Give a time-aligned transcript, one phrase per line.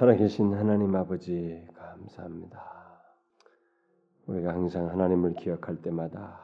[0.00, 2.58] 살아계신 하나님 아버지 감사합니다.
[4.28, 6.40] 우리가 항상 하나님을 기억할 때마다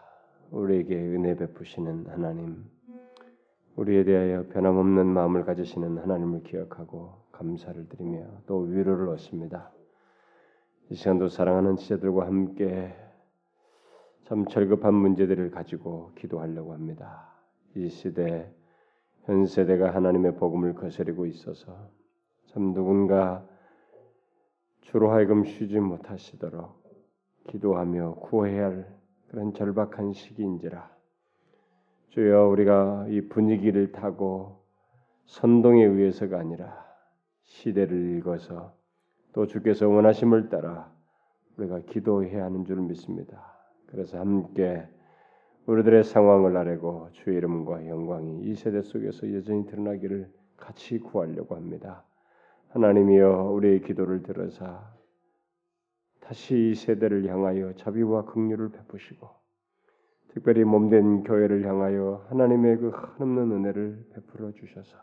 [0.50, 2.66] 우리에게 은혜 베푸시는 하나님,
[3.76, 9.72] 우리에 대하여 변함없는 마음을 가지시는 하나님을 기억하고 감사를 드리며 또 위로를 얻습니다.
[10.90, 12.94] 이 시간도 사랑하는 지자들과 함께
[14.26, 17.32] 참 절급한 문제들을 가지고 기도하려고 합니다.
[17.74, 18.52] 이 시대
[19.24, 21.96] 현 세대가 하나님의 복음을 거스리고 있어서
[22.56, 23.46] 참 누군가
[24.80, 26.72] 주로 하여금 쉬지 못하시도록
[27.48, 28.96] 기도하며 구해야 할
[29.28, 30.90] 그런 절박한 시기인지라
[32.08, 34.64] 주여 우리가 이 분위기를 타고
[35.26, 36.82] 선동에 의해서가 아니라
[37.44, 38.74] 시대를 읽어서
[39.34, 40.90] 또 주께서 원하심을 따라
[41.58, 43.52] 우리가 기도해야 하는 줄 믿습니다.
[43.88, 44.82] 그래서 함께
[45.66, 52.02] 우리들의 상황을 아뢰고 주의 이름과 영광이 이 세대 속에서 여전히 드러나기를 같이 구하려고 합니다.
[52.70, 54.80] 하나님이여 우리의 기도를 들어서
[56.20, 59.28] 다시 이 세대를 향하여 자비와 긍휼을 베푸시고
[60.28, 64.98] 특별히 몸된 교회를 향하여 하나님의 그 한없는 은혜를 베풀어 주셔서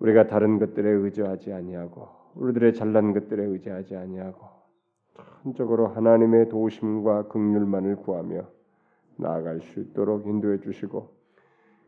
[0.00, 4.46] 우리가 다른 것들에 의지하지 아니하고 우리들의 잘난 것들에 의지하지 아니하고
[5.42, 8.46] 전적으로 하나님의 도우심과 긍휼만을 구하며
[9.16, 11.14] 나아갈 수 있도록 인도해 주시고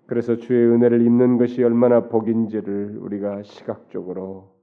[0.06, 4.55] 그래서 주의 은혜를 입는 것이 얼마나 복인지를 우리가 시각적으로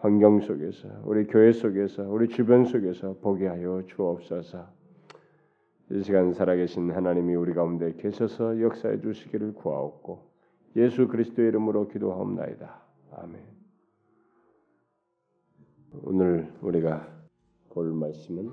[0.00, 4.66] 환경 속에서 우리 교회 속에서 우리 주변 속에서 보게 하여 주옵소서.
[5.90, 10.28] 이 시간 살아계신 하나님이 우리 가운데 계셔서 역사해 주시기를 구하옵고
[10.76, 12.80] 예수 그리스도의 이름으로 기도하옵나이다.
[13.12, 13.42] 아멘.
[16.04, 17.08] 오늘 우리가
[17.70, 18.52] 볼 말씀은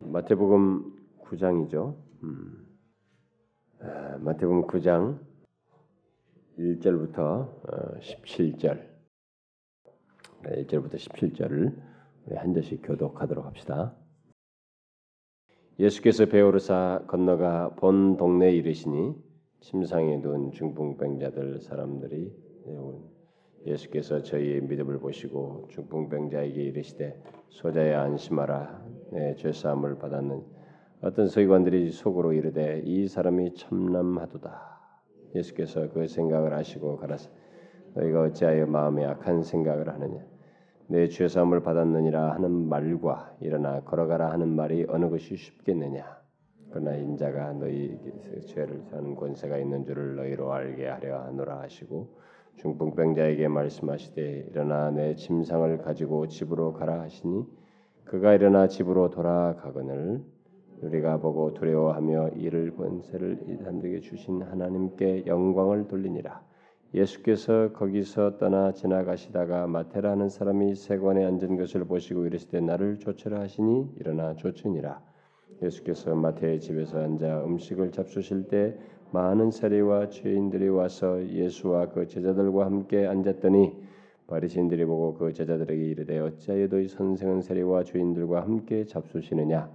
[0.00, 1.96] 마태복음 9장이죠.
[2.22, 2.66] 음.
[3.80, 5.18] 아, 마태복음 9장
[6.58, 7.48] 1절부터
[8.00, 8.97] 17절
[10.44, 11.74] 1절부터 17절을
[12.36, 13.94] 한 절씩 교독하도록 합시다.
[15.78, 19.14] 예수께서 배오르사 건너가 본 동네에 이르시니
[19.60, 22.32] 침상에 누운 중풍병자들 사람들이
[23.66, 28.86] 예수께서 저희의 믿음을 보시고 중풍병자에게 이르시되 소자야 안심하라.
[29.12, 30.42] 내 죄사함을 받았는
[31.00, 34.78] 어떤 서기관들이 속으로 이르되 이 사람이 참남하도다.
[35.34, 37.30] 예수께서 그 생각을 하시고 가라사
[37.94, 40.24] 너희가 어찌하여 마음에 악한 생각을 하느냐
[40.90, 46.18] 내 죄사함을 받았느니라 하는 말과 일어나 걸어가라 하는 말이 어느 것이 쉽겠느냐?
[46.70, 52.08] 그러나 인자가 너희에게 죄를 사는 권세가 있는 줄을 너희로 알게 하려 하노라 하시고
[52.56, 57.44] 중풍병자에게 말씀하시되 일어나 내 침상을 가지고 집으로 가라 하시니
[58.04, 60.22] 그가 일어나 집으로 돌아가거늘
[60.80, 66.47] 우리가 보고 두려워하며 이를 권세를 이 사람들에게 주신 하나님께 영광을 돌리니라
[66.94, 74.34] 예수께서 거기서 떠나 지나가시다가 마테라는 사람이 세관에 앉은 것을 보시고 이르시되 나를 쫓으라 하시니 일어나
[74.34, 75.02] 쫓으니라.
[75.62, 78.78] 예수께서 마태의 집에서 앉아 음식을 잡수실 때
[79.12, 83.72] 많은 세리와 죄인들이 와서 예수와 그 제자들과 함께 앉았더니
[84.26, 89.70] 바리새인들이 보고 그 제자들에게 이르되 어찌하여 너희 선생은 세리와 죄인들과 함께 잡수시느냐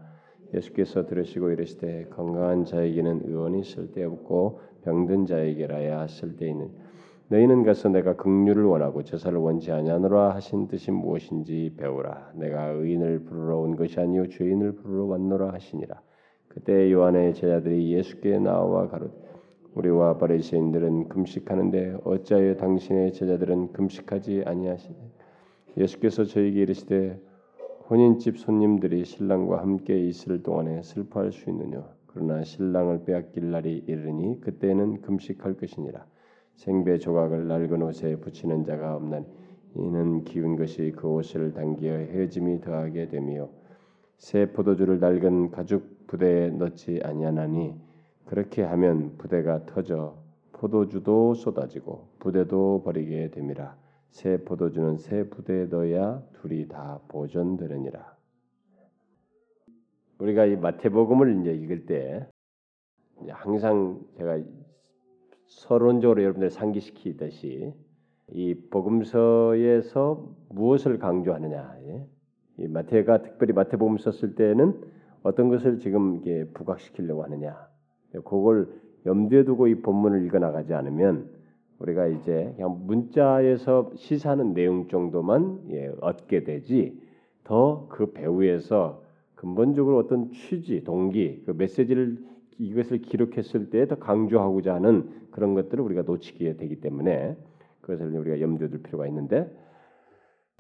[0.53, 6.83] 예수께서 들으시고 이르시되 건강한 자에게는 의원이 쓸데없고 병든 자에게라야 쓸데있는
[7.30, 12.34] 너희는 가서 내가 긍휼을 원하고 제사를 원치 아니하노라 하신 뜻이 무엇인지 배우라.
[12.36, 16.02] 내가 의인을 부르러 온 것이 아니요 죄인을 부르러 왔노라 하시니라.
[16.50, 19.14] 그때 요한의 제자들이 예수께 나와 가로되
[19.74, 24.98] 우리와 바리새인들은 금식하는데 어찌하여 당신의 제자들은 금식하지 아니하시냐?
[25.78, 27.20] 예수께서 저에게 이르시되
[27.90, 31.84] 혼인집 손님들이 신랑과 함께 있을 동안에 슬퍼할 수 있느냐?
[32.06, 36.06] 그러나 신랑을 빼앗길 날이 이르니 그때는 금식할 것이니라.
[36.56, 39.25] 생배 조각을 낡은 옷에 붙이는 자가 없나니
[39.75, 43.50] 이는 기운 것이 그 옷을 당기어 헤어짐이 더하게 되며
[44.18, 47.75] 새 포도주를 낡은 가죽 부대에 넣지 아니하나니
[48.25, 50.24] 그렇게 하면 부대가 터져
[50.63, 53.75] 포도주도 쏟아지고 부대도 버리게 됨이라.
[54.12, 58.16] 새 포도주는 새 부대에 넣어야 둘이 다 보존되느니라.
[60.19, 62.30] 우리가 이 마태복음을 이제 읽을 때
[63.28, 64.39] 항상 제가
[65.56, 67.74] 서론적으로 여러분들 상기시키듯이
[68.32, 71.78] 이 복음서에서 무엇을 강조하느냐.
[71.86, 72.06] 예?
[72.60, 74.82] 이 마태가 특별히 마태복음 썼을 때는
[75.22, 77.56] 어떤 것을 지금 이게 부각시키려고 하느냐.
[78.12, 78.70] 그걸
[79.06, 81.30] 염두에 두고 이 본문을 읽어 나가지 않으면
[81.80, 87.02] 우리가 이제 그냥 문자에서 시사하는 내용 정도만 예, 얻게 되지
[87.44, 89.04] 더 그 배후에서
[89.36, 92.18] 근본적으로 어떤 취지, 동기, 그 메시지를
[92.60, 97.38] 이것을 기록했을 때 더 강조하고자 하는 그런 것들을 우리가 놓치게 되기 때문에
[97.82, 99.52] 그것을 우리가 염두에 둘 필요가 있는데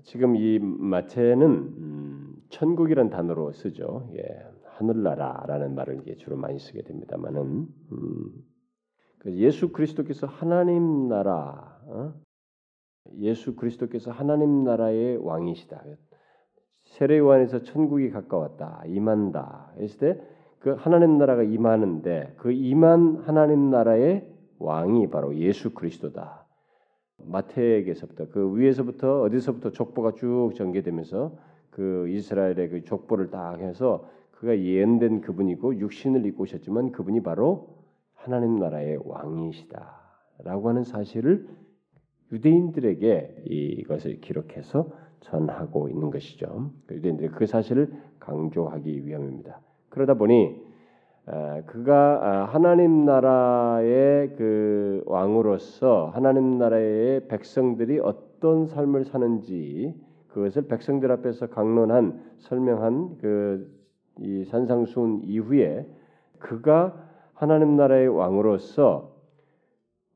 [0.03, 4.09] 지금 이 마태는 음, 천국이란 단어로 쓰죠.
[4.15, 4.23] 예,
[4.65, 7.41] 하늘나라라는 말을 이게 주로 많이 쓰게 됩니다만은
[7.91, 8.31] 음,
[9.19, 12.13] 그 예수 그리스도께서 하나님 나라, 어?
[13.19, 15.83] 예수 그리스도께서 하나님 나라의 왕이시다.
[16.83, 20.21] 세례 요한에서 천국이 가까웠다, 임한다 했을 때
[20.63, 24.25] 그 하나님 나라가 임하는데 그 임한 하나님 나라의
[24.59, 26.45] 왕이 바로 예수 그리스도다.
[27.17, 31.35] 마태에게서부터 그 위에서부터 어디서부터 족보가 쭉 전개되면서
[31.69, 37.75] 그 이스라엘의 그 족보를 딱 해서 그가 예언된 그분이고 육신을 입고 오셨지만 그분이 바로
[38.13, 41.45] 하나님 나라의 왕이시다라고 하는 사실을
[42.31, 44.89] 유대인들에게 이것을 기록해서
[45.19, 46.71] 전하고 있는 것이죠.
[46.87, 49.59] 그 유대인들이 그 사실을 강조하기 위함입니다.
[49.93, 50.61] 그러다 보니
[51.67, 59.93] 그가 아, 하나님 나라의 그 왕으로서 하나님 나라의 백성들이 어떤 삶을 사는지
[60.27, 63.83] 그것을 백성들 앞에서 강론한 설명한 그
[64.19, 65.87] 이 산상수훈 이후에
[66.39, 66.93] 그가
[67.33, 69.11] 하나님 나라의 왕으로서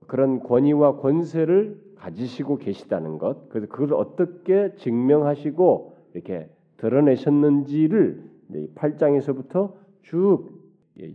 [0.08, 9.74] 그런 권위와 권세를 가지시고 계시다는 것, 그래서 그걸 어떻게 증명하시고 이렇게 드러내셨는지를 8장에서부터
[10.04, 10.50] 쭉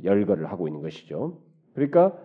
[0.04, 1.38] 열거를 하고 있는 것이죠.
[1.74, 2.16] 그러니까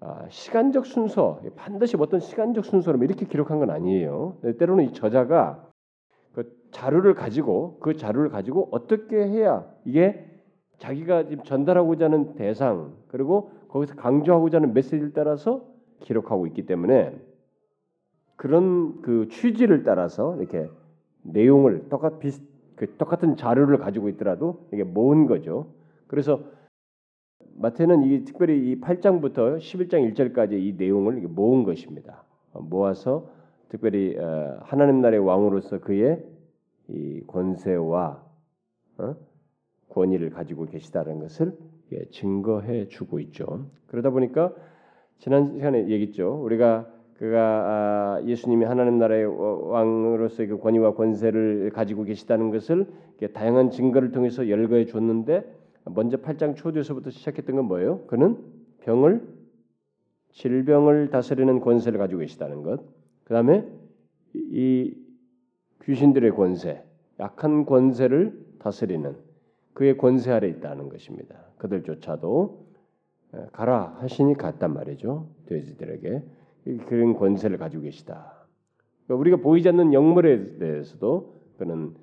[0.00, 4.38] 아, 시간적 순서 반드시 어떤 시간적 순서로 이렇게 기록한 건 아니에요.
[4.58, 5.68] 때로는 이 저자가
[6.32, 10.26] 그 자료를 가지고 그 자료를 가지고 어떻게 해야 이게
[10.78, 15.66] 자기가 지금 전달하고자 하는 대상 그리고 거기서 강조하고자 하는 메시지를 따라서
[16.00, 17.14] 기록하고 있기 때문에
[18.36, 20.70] 그런 그 취지를 따라서 이렇게
[21.22, 22.49] 내용을 똑같 비슷
[22.80, 25.66] 그 똑같은 자료를 가지고 있더라도 이게 모은 거죠.
[26.06, 26.40] 그래서
[27.56, 32.24] 마태는 이 특별히 이 8장부터 11장 1절까지 이 내용을 모은 것입니다.
[32.54, 33.28] 모아서
[33.68, 36.24] 특별히 어, 하나님 나라의 왕으로서 그의
[36.88, 38.24] 이 권세와
[38.96, 39.16] 어?
[39.90, 41.58] 권위를 가지고 계시다는 것을
[42.12, 43.66] 증거해 주고 있죠.
[43.88, 44.54] 그러다 보니까
[45.18, 46.42] 지난 시간에 얘기했죠.
[46.42, 46.90] 우리가
[47.20, 52.86] 그가 아, 예수님이 하나님 나라의 왕으로서의 그 권위와 권세를 가지고 계시다는 것을
[53.34, 55.44] 다양한 증거를 통해서 열거해 줬는데
[55.84, 58.06] 먼저 8장 초두에서부터 시작했던 건 뭐예요?
[58.06, 58.38] 그는
[58.80, 59.20] 병을
[60.30, 62.80] 질병을 다스리는 권세를 가지고 계시다는 것.
[63.24, 63.68] 그다음에
[64.32, 64.96] 이
[65.84, 66.82] 귀신들의 권세,
[67.18, 69.14] 약한 권세를 다스리는
[69.74, 71.36] 그의 권세 아래 있다는 것입니다.
[71.58, 72.64] 그들조차도
[73.52, 75.28] 가라 하시니 갔단 말이죠.
[75.44, 76.22] 돼지들에게
[76.64, 78.34] 그런 권세를 가지고 계시다.
[79.06, 81.94] 그러니까 우리가 보이지 않는 영물에 대해서도 그는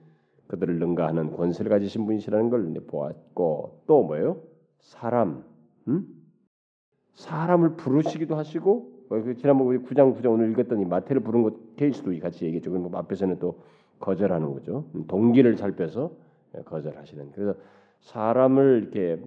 [0.47, 4.37] 그들을 능가하는 권세를 가지신 분이시라는 걸 보았고 또 뭐예요?
[4.79, 5.43] 사람,
[5.87, 6.07] 음?
[7.15, 12.17] 사람을 부르시기도 하시고 어, 그 지난번 우리 9장 9장 오늘 읽었더니 마태를 부른 것 케이스도
[12.19, 12.71] 같이 얘기했죠.
[12.71, 13.59] 그럼 뭐 앞에서는 또
[13.99, 14.85] 거절하는 거죠.
[14.95, 16.11] 음, 동기를 살펴서
[16.57, 17.31] 예, 거절하시는.
[17.31, 17.55] 그래서
[18.01, 19.21] 사람을 이렇게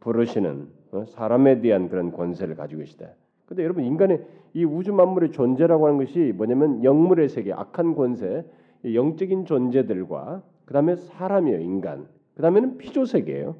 [0.00, 3.08] 부르시는 어, 사람에 대한 그런 권세를 가지고 계시다.
[3.46, 8.44] 근데 여러분 인간의 이 우주 만물의 존재라고 하는 것이 뭐냐면 영물의 세계, 악한 권세,
[8.84, 12.06] 영적인 존재들과 그 다음에 사람이에요, 인간.
[12.34, 13.56] 그 다음에는 피조 세계예요.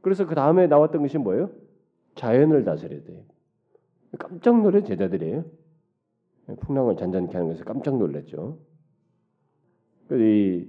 [0.00, 1.50] 그래서 그 다음에 나왔던 것이 뭐예요?
[2.14, 3.22] 자연을 다스려야 돼요.
[4.18, 5.44] 깜짝 놀래 제자들이에요.
[6.60, 8.58] 풍랑을 잔잔케 하는 것에 깜짝 놀랐죠.
[10.12, 10.68] 이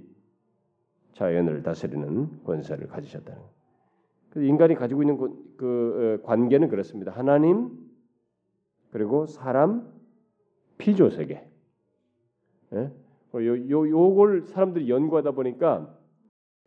[1.12, 3.42] 자연을 다스리는 권세를 가지셨다는.
[4.36, 5.18] 인간이 가지고 있는
[5.56, 7.12] 그 어, 관계는 그렇습니다.
[7.12, 7.70] 하나님
[8.96, 9.92] 그리고 사람
[10.78, 11.46] 피조 세계.
[12.72, 12.90] 예?
[13.34, 15.94] 어, 요, 요 요걸 사람들이 연구하다 보니까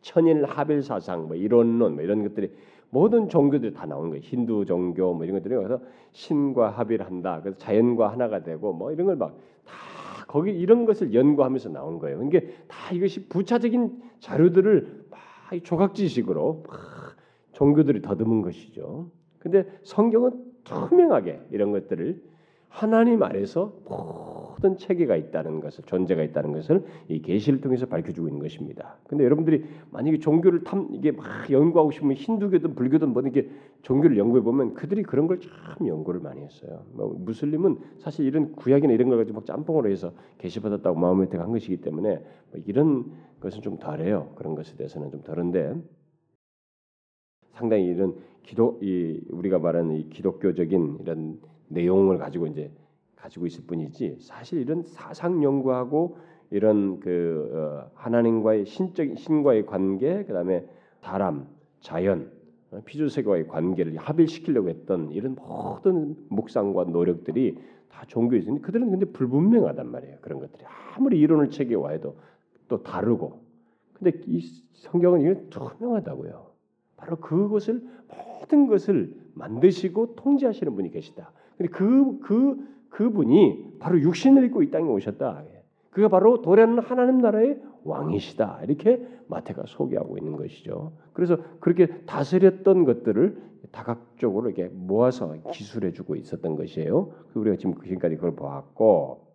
[0.00, 2.54] 천일 하벨 사상 뭐 이론론 뭐 이런 것들이
[2.90, 4.22] 모든 종교들이 다 나오는 거예요.
[4.22, 5.82] 힌두 종교 뭐 이런 것들이 그래서
[6.12, 7.40] 신과 합의를 한다.
[7.42, 9.34] 그래서 자연과 하나가 되고 뭐 이런 걸 막
[9.64, 12.22] 다 거기 이런 것을 연구하면서 나온 거예요.
[12.22, 15.18] 이게 다 이것이 부차적인 자료들을 막
[15.64, 16.78] 조각지식으로 막
[17.54, 19.10] 종교들이 더듬은 것이죠.
[19.40, 22.30] 근데 성경은 투명하게 이런 것들을
[22.70, 28.96] 하나님 아래서 모든 체계가 있다는 것을 존재가 있다는 것을 이 계시를 통해서 밝혀주고 있는 것입니다.
[29.08, 33.50] 근데 여러분들이 만약에 종교를 탐 이게 막 연구하고 싶으면 힌두교든 불교든 뭐든 이게
[33.82, 36.84] 종교를 연구해 보면 그들이 그런 걸 참 연구를 많이 했어요.
[36.92, 41.50] 뭐 무슬림은 사실 이런 구약이나 이런 걸 가지고 막 짬뽕으로 해서 계시 받았다고 마음에 한
[41.50, 44.32] 것이기 때문에 뭐 이런 것은 좀 덜해요.
[44.36, 45.74] 그런 것에 대해서는 좀 덜한데
[47.54, 52.70] 상당히 이런 기도 이 우리가 말하는 이 기독교적인 이런 내용을 가지고 이제
[53.16, 56.16] 가지고 있을 뿐이지 사실 이런 사상 연구하고
[56.50, 60.66] 이런 그 어, 하나님과의 신적 신과의 관계 그다음에
[61.00, 61.46] 사람
[61.80, 62.30] 자연
[62.72, 67.56] 어, 피조세계와의 관계를 합일시키려고 했던 이런 모든 묵상과 노력들이
[67.88, 70.18] 다 종교 있으니 그들은 근데 불분명하단 말이에요.
[70.20, 72.16] 그런 것들이 아무리 이론을 체계화 해도
[72.68, 73.40] 또 다르고.
[73.94, 74.40] 근데 이
[74.74, 76.49] 성경은 이게 투명하다고요.
[77.00, 81.32] 바로 그것을 모든 것을 만드시고 통제하시는 분이 계시다.
[81.56, 82.56] 근데 그, 그,
[82.90, 85.44] 그분이 바로 육신을 입고 이 땅에 오셨다.
[85.90, 88.60] 그가 바로 도래하는 하나님 나라의 왕이시다.
[88.64, 90.92] 이렇게 마태가 소개하고 있는 것이죠.
[91.12, 97.12] 그래서 그렇게 다스렸던 것들을 다각적으로 이렇게 모아서 기술해 주고 있었던 것이에요.
[97.34, 99.29] 우리가 지금 지금까지 그걸 보았고,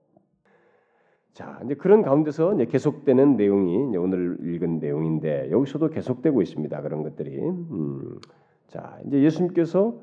[1.35, 6.81] 자 이제 그런 가운데서 이제 계속되는 내용이 오늘 읽은 내용인데 여기서도 계속되고 있습니다.
[6.81, 7.37] 그런 것들이.
[7.37, 8.19] 음,
[8.69, 9.99] 자 이제 예수님께서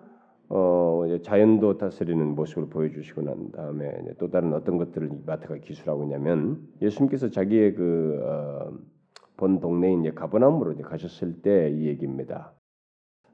[0.50, 7.30] 어, 자연도 다스리는 모습을 보여주시고 난 다음에 또 다른 어떤 것들을 마태가 기술하고 있냐면 예수님께서
[7.30, 12.52] 자기의 그본 어, 동네인 이제 가버나움으로 이제 가셨을 때 이 얘기입니다.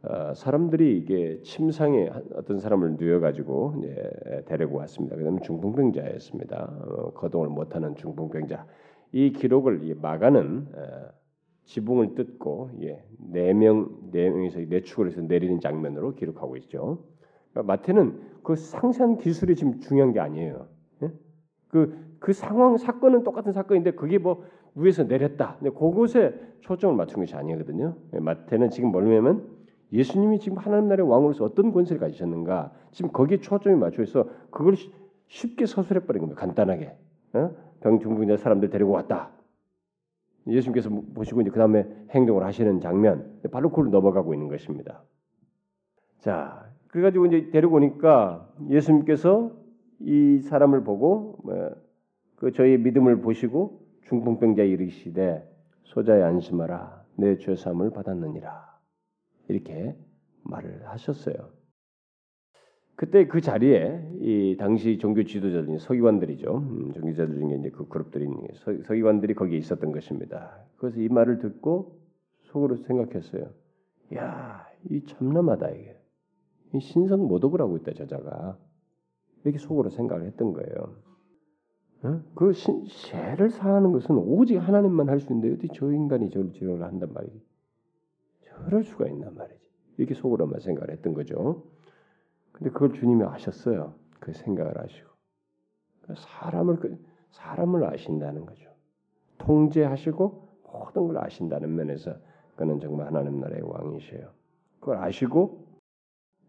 [0.02, 5.16] 어, 사람들이 이게 침상에 어떤 사람을 누워가지고 이제 데리고 왔습니다.
[5.16, 6.78] 그다음에 중풍병자였습니다.
[6.86, 8.64] 어, 거동을 못하는 중풍병자.
[9.12, 11.18] 이 기록을 마가는 어,
[11.64, 17.04] 지붕을 뜯고 예, 네 명, 네 명에서 내축을 해서 내리는 장면으로 기록하고 있죠.
[17.52, 20.68] 그러니까 마태는 그 상세한 기술이 지금 중요한 게 아니에요.
[21.02, 21.12] 예?
[21.68, 24.44] 그, 그 상황, 사건은 똑같은 사건인데 그게 뭐
[24.76, 25.56] 위에서 내렸다.
[25.58, 27.96] 근데 그곳에 초점을 맞춘 것이 아니거든요.
[28.14, 29.57] 예, 마태는 지금 뭐냐면
[29.92, 34.74] 예수님이 지금 하나님 나라의 왕으로서 어떤 권세를 가지셨는가 지금 거기에 초점이 맞춰 있어 그걸
[35.28, 36.40] 쉽게 서술해 버린 겁니다.
[36.40, 36.96] 간단하게
[37.34, 37.50] 어?
[37.80, 39.30] 병중풍자 사람들 데리고 왔다.
[40.46, 45.02] 예수님께서 보시고 이제 그 다음에 행동을 하시는 장면 바로 그걸 넘어가고 있는 것입니다.
[46.20, 49.52] 자, 그래가지고 이제 데리고 오니까 예수님께서
[50.00, 51.70] 이 사람을 보고 뭐,
[52.36, 55.46] 그 저희 믿음을 보시고 중풍병자 이르시되
[55.84, 58.67] 소자에 안심하라 내 죄사함을 받았느니라
[59.48, 59.96] 이렇게
[60.44, 61.34] 말을 하셨어요.
[62.96, 66.56] 그때 그 자리에 이 당시 종교 지도자들, 서기관들이죠.
[66.56, 70.64] 음, 종교자들 중에 이제 그 그룹들이 서, 서기관들이 거기에 있었던 것입니다.
[70.76, 72.00] 그래서 이 말을 듣고
[72.44, 73.50] 속으로 생각했어요.
[74.16, 75.96] 야, 이 참남하다 이게.
[76.74, 78.58] 이 신성 모독을 하고 있다 저자가.
[79.44, 80.96] 이렇게 속으로 생각을 했던 거예요.
[82.02, 82.22] 어?
[82.34, 86.82] 그 신, 죄를 사하는 것은 오직 하나님만 할 수 있는데 어디 저 인간이 저를 지를
[86.82, 87.47] 한단 말이지.
[88.64, 89.68] 저럴 수가 있단 말이지.
[89.98, 91.64] 이렇게 속으로만 생각을 했던 거죠.
[92.52, 93.94] 근데 그걸 주님이 아셨어요.
[94.20, 95.08] 그 생각을 하시고
[96.16, 96.98] 사람을 그,
[97.30, 98.68] 사람을 아신다는 거죠.
[99.38, 102.14] 통제하시고 모든 걸 아신다는 면에서
[102.56, 104.30] 그는 정말 하나님 나라의 왕이셔요.
[104.80, 105.66] 그걸 아시고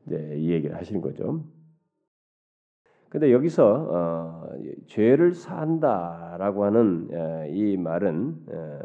[0.05, 1.43] 이제 이 얘기를 하시는 거죠.
[3.09, 4.49] 근데 여기서 어,
[4.85, 8.79] 죄를 산다라고 하는 어, 이 말은 어,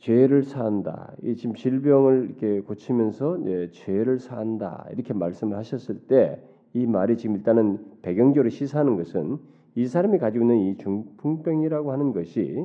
[0.00, 1.14] 죄를 사한다.
[1.22, 7.36] 이 지금 질병을 이렇게 고치면서 이제 죄를 사한다 이렇게 말씀을 하셨을 때 이 말이 지금
[7.36, 9.38] 일단은 배경적으로 시사하는 것은
[9.74, 12.64] 이 사람이 가지고 있는 이 중풍병이라고 하는 것이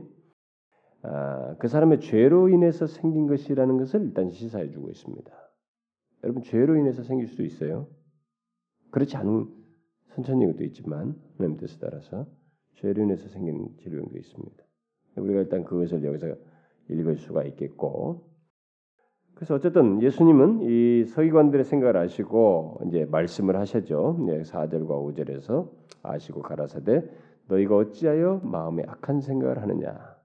[1.01, 5.31] 아, 그 사람의 죄로 인해서 생긴 것이라는 것을 일단 시사해 주고 있습니다.
[6.23, 7.87] 여러분 죄로 인해서 생길 수도 있어요.
[8.91, 9.47] 그렇지 않은
[10.15, 12.25] 선천적도 있지만 하나님 뜻에 따라서
[12.75, 14.63] 죄로 인해서 생긴 질병도 있습니다.
[15.17, 16.35] 우리가 일단 그것을 여기서
[16.89, 18.21] 읽을 수가 있겠고.
[19.35, 24.23] 그래서 어쨌든 예수님은 이 서기관들의 생각을 아시고 이제 말씀을 하셨죠.
[24.25, 25.69] 네, 4절과 5절에서
[26.03, 27.03] 아시고 가라사대
[27.47, 30.15] 너희가 어찌하여 마음에 악한 생각을 하느냐?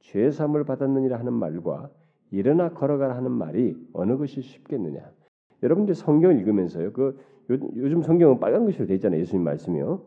[0.00, 1.90] 죄 사함을 받았느니라 하는 말과
[2.30, 5.12] 일어나 걸어가라 하는 말이 어느 것이 쉽겠느냐?
[5.62, 6.92] 여러분들 성경 읽으면서요.
[6.92, 7.18] 그
[7.50, 10.02] 요, 즘 성경은 빨간 글씨로 돼 있잖아요 예수님 말씀이요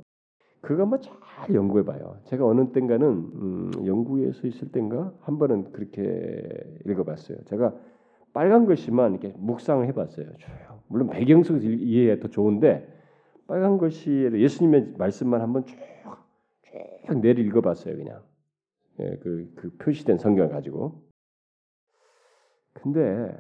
[0.62, 2.18] 그거 한번 잘 연구해 봐요.
[2.26, 7.40] 제가 어느 때인가는 음, 영국에서 있을 때인가 한 번은 그렇게 읽어봤어요.
[7.46, 7.74] 제가
[8.32, 10.28] 빨간 글씨만 이렇게 묵상을 해봤어요.
[10.88, 12.88] 물론 배경 속에서 이해해 더 좋은데
[13.48, 15.78] 빨간 글씨에 예수님의 말씀만 한번 쭉,
[17.08, 17.98] 쭉 내리 읽어봤어요.
[17.98, 18.22] 그냥
[19.00, 21.02] 예, 그, 그 표시된 성경을 가지고.
[22.74, 23.36] 근데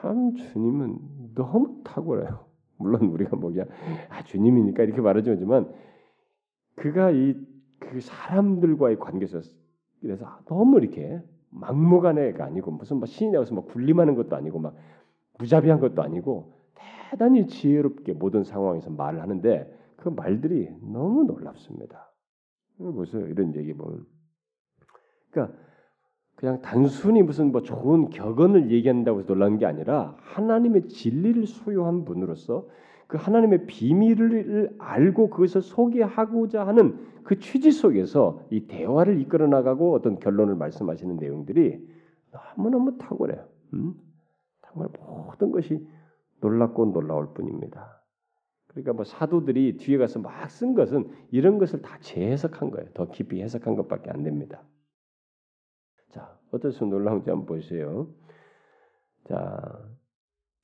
[0.00, 0.98] 참 주님은
[1.34, 2.46] 너무 탁월해요.
[2.76, 3.68] 물론 우리가 뭐 그냥
[4.08, 5.72] 아, 주님이니까 이렇게 말하지만
[6.78, 9.40] 그가 이 그 사람들과의 관계에서
[10.00, 11.20] 그래서 너무 이렇게
[11.50, 14.76] 막무가내가 아니고 무슨 막 신이 나와서 막 군림하는 것도 아니고 막
[15.38, 22.12] 무자비한 것도 아니고 대단히 지혜롭게 모든 상황에서 말을 하는데 그 말들이 너무 놀랍습니다.
[22.78, 24.06] 보세요 이런 얘기 보면
[25.30, 25.58] 그러니까
[26.36, 32.68] 그냥 단순히 무슨 뭐 좋은 격언을 얘기한다고 해서 놀라는 게 아니라 하나님의 진리를 소유한 분으로서
[33.08, 40.18] 그 하나님의 비밀을 알고 그것을 소개하고자 하는 그 취지 속에서 이 대화를 이끌어 나가고 어떤
[40.18, 41.88] 결론을 말씀하시는 내용들이
[42.30, 43.48] 너무너무 탁월해요.
[43.74, 43.94] 음?
[44.66, 45.84] 정말 모든 것이
[46.40, 48.02] 놀랍고 놀라울 뿐입니다.
[48.68, 52.90] 그러니까 뭐 사도들이 뒤에 가서 막 쓴 것은 이런 것을 다 재해석한 거예요.
[52.92, 54.62] 더 깊이 해석한 것밖에 안 됩니다.
[56.10, 58.08] 자, 어떠서 놀라운지 한번 보세요.
[59.24, 59.78] 자,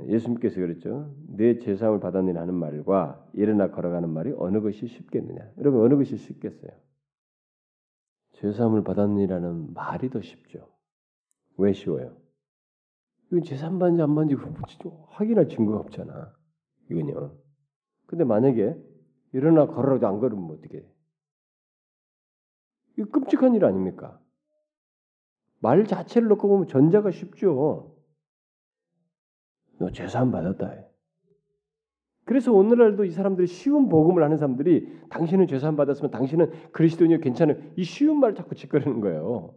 [0.03, 1.15] 예수님께서 그랬죠.
[1.29, 5.53] 내 죄사함을 받았느니 하는 말과 일어나 걸어가는 말이 어느 것이 쉽겠느냐?
[5.59, 6.73] 여러분 어느 것이 쉽겠어요?
[8.33, 10.69] 죄사함을 받았느니라는 말이 더 쉽죠.
[11.57, 12.17] 왜 쉬워요?
[13.29, 14.37] 이건 죄사함 받는지 안 받는지
[15.11, 16.35] 확인할 증거가 없잖아.
[16.91, 17.37] 이건요.
[18.07, 18.77] 근데 만약에
[19.33, 20.95] 일어나 걸어라도 안 걸으면 어떻게 돼?
[22.99, 24.21] 이거 끔찍한 일 아닙니까?
[25.61, 27.94] 말 자체를 놓고 보면 전자가 쉽죠.
[29.79, 30.85] 너 죄사함 받았다.
[32.25, 37.85] 그래서 오늘날도 이 사람들이 쉬운 복음을 하는 사람들이 당신은 죄사함 받았으면 당신은 그리스도인이 괜찮은 이
[37.85, 39.55] 쉬운 말을 자꾸 짓거리는 거예요.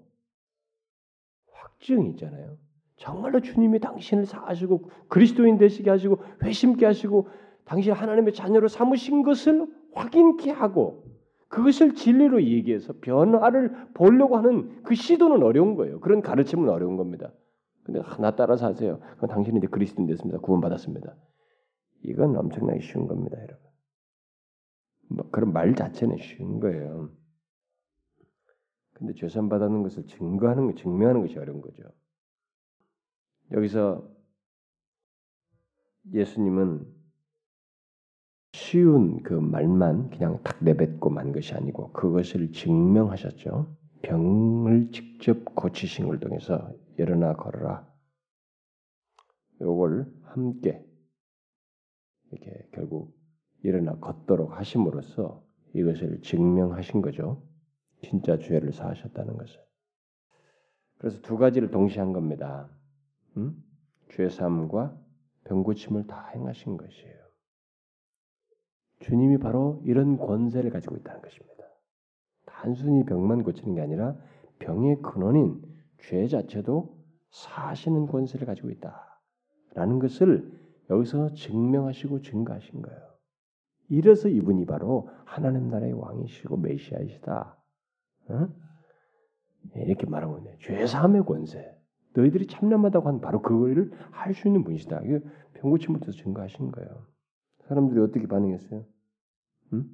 [1.52, 2.58] 확증이 있잖아요.
[2.98, 7.30] 정말로 주님이 당신을 사하시고 그리스도인 되시게 하시고 회심케 하시고
[7.64, 11.06] 당신 하나님의 자녀로 삼으신 것을 확인케 하고
[11.48, 16.00] 그것을 진리로 얘기해서 변화를 보려고 하는 그 시도는 어려운 거예요.
[16.00, 17.32] 그런 가르침은 어려운 겁니다.
[17.88, 19.00] 근데 하나 따라서 하세요.
[19.16, 20.40] 그럼 당신은 이제 그리스도인 됐습니다.
[20.40, 21.16] 구원받았습니다.
[22.04, 23.66] 이건 엄청나게 쉬운 겁니다, 여러분.
[25.10, 27.10] 뭐 그런 말 자체는 쉬운 거예요.
[28.92, 31.84] 근데 죄산 받았는 것을 증거하는 거, 증명하는 것이 어려운 거죠.
[33.52, 34.06] 여기서
[36.12, 36.94] 예수님은
[38.52, 43.78] 쉬운 그 말만 그냥 탁 내뱉고 만 것이 아니고 그것을 증명하셨죠.
[44.02, 47.88] 병을 직접 고치신 걸 통해서 일어나 걸어라.
[49.62, 50.86] 요걸 함께
[52.32, 53.18] 이렇게 결국
[53.64, 57.44] 일어나 걷도록 하심으로써 이것을 증명하신 거죠.
[58.02, 59.60] 진짜 죄를 사하셨다는 것을.
[60.98, 62.70] 그래서 두 가지를 동시에 한 겁니다.
[63.38, 63.64] 음?
[64.12, 64.98] 죄삼과
[65.46, 67.18] 병고침을 다 행하신 것이에요.
[69.00, 71.57] 주님이 바로 이런 권세를 가지고 있다는 것입니다.
[72.62, 74.16] 단순히 병만 고치는 게 아니라
[74.60, 75.62] 병의 근원인
[76.00, 76.98] 죄 자체도
[77.30, 80.52] 사시는 권세를 가지고 있다라는 것을
[80.90, 83.00] 여기서 증명하시고 증거하신 거예요.
[83.90, 87.58] 이래서 이분이 바로 하나님 나라의 왕이시고 메시아이시다.
[88.30, 88.48] 어?
[89.76, 90.58] 이렇게 말하고 있네.
[90.62, 91.74] 죄사함의 권세.
[92.16, 95.02] 너희들이 참남하다고 한 바로 그거를 할 수 있는 분이시다.
[95.04, 95.20] 이게
[95.54, 97.06] 병고침부터 증거하신 거예요.
[97.68, 98.84] 사람들이 어떻게 반응했어요?
[99.74, 99.86] 응?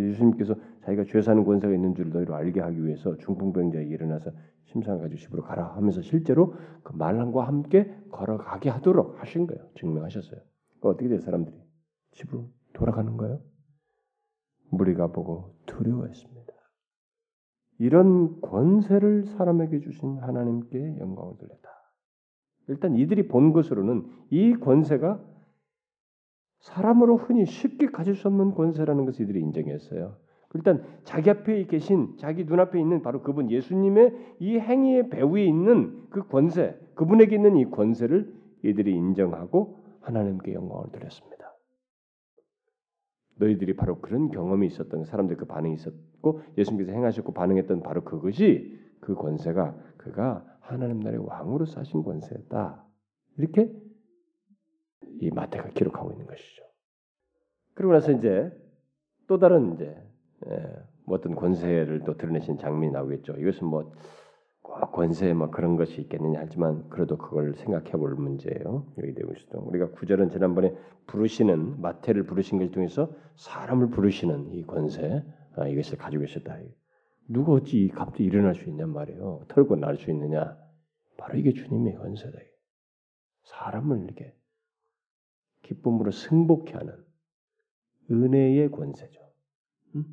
[0.00, 0.54] 예수님께서
[0.84, 4.30] 자기가 죄 사는 권세가 있는 줄 너희로 알게 하기 위해서 중풍병자에 일어나서
[4.66, 9.68] 심상을 가지고 집으로 가라 하면서 실제로 그 말랑과 함께 걸어가게 하도록 하신 거예요.
[9.74, 10.40] 증명하셨어요.
[10.80, 11.56] 어떻게 돼 사람들이
[12.12, 13.40] 집으로 돌아가는 거예요?
[14.70, 16.52] 무리가 보고 두려워했습니다.
[17.78, 21.68] 이런 권세를 사람에게 주신 하나님께 영광을 돌렸다.
[22.68, 25.22] 일단 이들이 본 것으로는 이 권세가
[26.64, 30.16] 사람으로 흔히 쉽게 가질 수 없는 권세라는 것을 이들이 인정했어요.
[30.54, 36.26] 일단 자기 앞에 계신 자기 눈앞에 있는 바로 그분 예수님의 이 행위의 배후에 있는 그
[36.26, 41.54] 권세, 그분에게 있는 이 권세를 이들이 인정하고 하나님께 영광을 드렸습니다.
[43.36, 49.14] 너희들이 바로 그런 경험이 있었던 사람들 그 반응이 있었고 예수님께서 행하셨고 반응했던 바로 그것이 그
[49.14, 52.86] 권세가 그가 하나님 나라의 왕으로 사신 권세였다.
[53.36, 53.70] 이렇게
[55.20, 56.62] 이 마태가 기록하고 있는 것이죠.
[57.74, 58.50] 그리고 나서 이제
[59.26, 59.96] 또 다른 이제
[60.46, 60.66] 예,
[61.06, 63.34] 뭐 어떤 권세를 또 드러내신 장면이 나오겠죠.
[63.34, 63.92] 이것은 뭐
[64.92, 68.86] 권세 뭐 그런 것이 있겠느냐 하지만 그래도 그걸 생각해 볼 문제예요.
[68.98, 69.58] 여기 되고 있어.
[69.60, 70.74] 우리가 구절은 지난번에
[71.06, 75.22] 부르시는 마태를 부르신 것 통해서 사람을 부르시는 이 권세
[75.56, 76.58] 아, 이것을 가지고 있었다.
[77.28, 79.42] 누가 어찌 갑자기 일어날 수 있냔 말이에요.
[79.48, 80.56] 털고 날 수 있느냐?
[81.16, 82.38] 바로 이게 주님의 권세다.
[83.44, 84.34] 사람을 이렇게
[85.64, 86.94] 기쁨으로 승복케 하는
[88.10, 89.20] 은혜의 권세죠.
[89.96, 90.04] 음?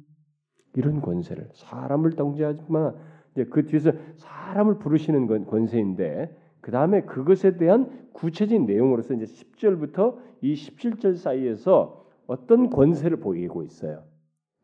[0.75, 2.95] 이런 권세를 사람을 통제하지만
[3.33, 10.19] 이제 그 뒤에서 사람을 부르시는 건 권세인데 그 다음에 그것에 대한 구체적인 내용으로서 이제 10절부터
[10.41, 14.05] 이 17절 사이에서 어떤 권세를 보이고 있어요.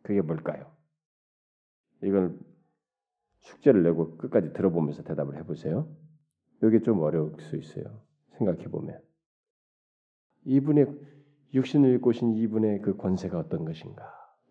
[0.03, 0.71] 그게 뭘까요?
[2.01, 2.37] 이걸
[3.39, 5.87] 숙제를 내고 끝까지 들어보면서 대답을 해보세요.
[6.63, 8.01] 이게 좀 어려울 수 있어요.
[8.37, 8.99] 생각해 보면
[10.47, 10.87] 이분의
[11.53, 14.03] 육신을 입고 오신 이분의 그 권세가 어떤 것인가?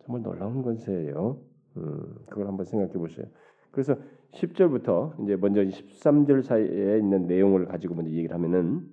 [0.05, 1.41] 정말 놀라운 권세예요.
[1.79, 3.27] 음, 그걸 한번 생각해 보세요.
[3.71, 3.97] 그래서
[4.33, 8.87] 10절부터 이제 먼저 13절 사이에 있는 내용을 가지고 먼저 얘기를 하면은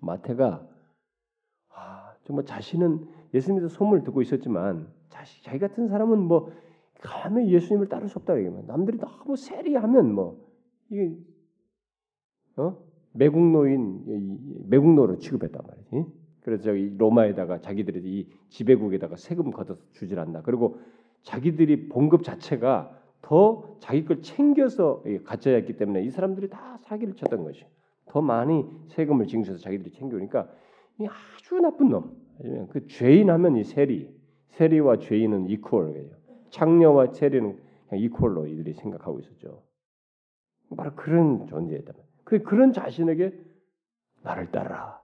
[0.00, 0.66] 마태가
[1.70, 6.52] 아, 정말 자신은 예수님에서 소문을 듣고 있었지만 자시, 자기 같은 사람은 뭐
[7.00, 10.42] 감히 예수님을 따를 수 없다 이게면 남들이 너무 세리하면 뭐
[10.90, 11.16] 이게
[12.56, 12.78] 어
[13.14, 16.12] 매국노인 매국노로 취급했단 말이지.
[16.40, 20.42] 그래서 저기 로마에다가 자기들이 이 지배국에다가 세금 걷어서 주질 않나.
[20.42, 20.78] 그리고
[21.22, 27.64] 자기들이 봉급 자체가 더 자기 걸 챙겨서 했기 때문에 이 사람들이 다 사기를 쳤던 것이.
[28.06, 30.50] 더 많이 세금을 징수해서 자기들이 챙겨오니까
[31.00, 32.16] 이 아주 나쁜 놈.
[32.70, 34.12] 그 죄인 하면 이 세리,
[34.48, 36.10] 세리와 죄인은 이퀄이에요.
[36.50, 37.58] 창녀와 세리는
[37.94, 39.62] 이퀄로 이들이 생각하고 있었죠.
[40.76, 41.92] 바로 그런 존재였다.
[41.92, 43.38] 그 그런 자신에게
[44.22, 45.02] 나를 따라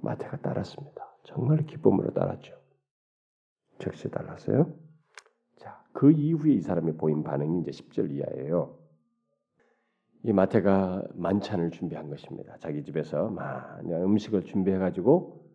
[0.00, 1.14] 마태가 따랐습니다.
[1.24, 2.58] 정말 기쁨으로 따랐죠.
[3.78, 4.74] 즉시 따랐어요.
[5.56, 8.78] 자, 그 이후에 이 사람이 보인 반응이 이제 10절 이하예요.
[10.22, 12.56] 이 마태가 만찬을 준비한 것입니다.
[12.58, 15.46] 자기 집에서 많은 음식을 준비해 가지고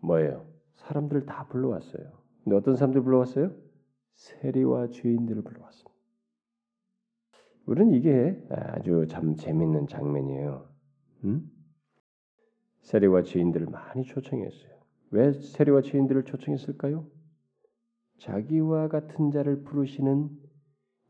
[0.00, 0.46] 뭐예요?
[0.76, 2.12] 사람들을 다 불러왔어요.
[2.42, 3.50] 근데 어떤 사람들 불러왔어요?
[4.12, 5.93] 세리와 죄인들을 불러왔습니다.
[7.66, 10.68] 우리는 이게 아주 참 재밌는 장면이에요.
[11.24, 11.50] 음?
[12.82, 14.74] 세리와 죄인들을 많이 초청했어요.
[15.10, 17.06] 왜 세리와 죄인들을 초청했을까요?
[18.18, 20.28] 자기와 같은 자를 부르시는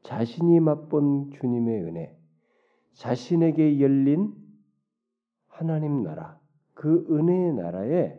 [0.02, 2.16] 자신이 맛본 주님의 은혜,
[2.92, 4.32] 자신에게 열린
[5.48, 6.38] 하나님 나라,
[6.74, 8.18] 그 은혜의 나라에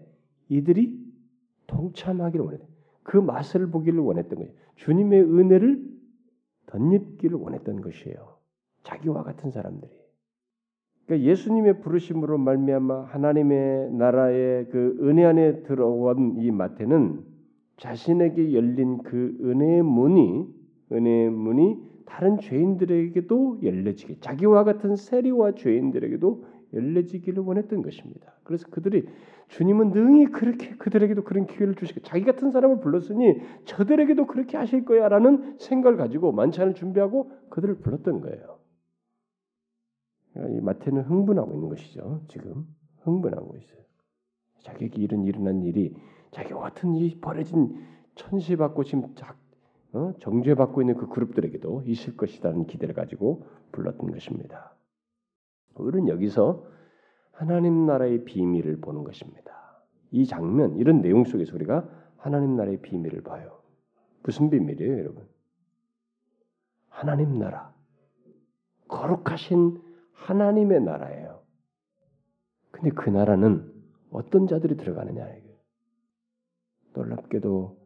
[0.49, 1.05] 이들이
[1.67, 2.67] 동참하기를 원했어요.
[3.03, 4.51] 그 맛을 보기를 원했던 거예요.
[4.75, 5.94] 주님의 은혜를
[6.67, 8.37] 덧입기를 원했던 것이에요.
[8.83, 9.91] 자기와 같은 사람들이.
[11.05, 17.23] 그러니까 예수님의 부르심으로 말미암아 하나님의 나라의 그 은혜 안에 들어온 이 마태는
[17.77, 20.47] 자신에게 열린 그 은혜의 문이
[20.91, 28.33] 은혜의 문이 다른 죄인들에게도 열려지게 자기와 같은 세리와 죄인들에게도 열려지기를 원했던 것입니다.
[28.43, 29.07] 그래서 그들이
[29.49, 35.57] 주님은 능히 그렇게 그들에게도 그런 기회를 주시고 자기 같은 사람을 불렀으니 저들에게도 그렇게 하실 거야라는
[35.59, 38.59] 생각을 가지고 만찬을 준비하고 그들을 불렀던 거예요.
[40.49, 42.23] 이 마태는 흥분하고 있는 것이죠.
[42.27, 42.65] 지금
[43.01, 43.79] 흥분하고 있어요.
[44.59, 45.95] 자기에게 이런 일어난 일이
[46.31, 49.13] 자기와 같은 이 버려진 천시받고 지금
[49.93, 50.13] 어?
[50.19, 54.74] 정죄받고 있는 그 그룹들에게도 있을 것이라는 기대를 가지고 불렀던 것입니다.
[55.75, 56.65] 우리는 여기서
[57.31, 59.53] 하나님 나라의 비밀을 보는 것입니다.
[60.11, 63.61] 이 장면, 이런 내용 속에서 우리가 하나님 나라의 비밀을 봐요.
[64.23, 65.27] 무슨 비밀이에요, 여러분?
[66.89, 67.73] 하나님 나라.
[68.87, 69.81] 거룩하신
[70.13, 71.41] 하나님의 나라예요.
[72.71, 73.71] 근데 그 나라는
[74.11, 75.59] 어떤 자들이 들어가느냐 이게
[76.93, 77.77] 놀랍게도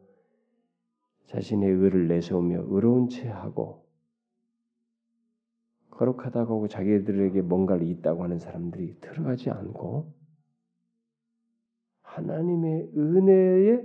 [1.26, 3.86] 자신의 의를 내세우며 의로운 채 하고
[6.00, 10.14] 거룩하다고 하고 자기들에게 뭔가를 있다고 하는 사람들이 들어가지 않고
[12.00, 13.84] 하나님의 은혜에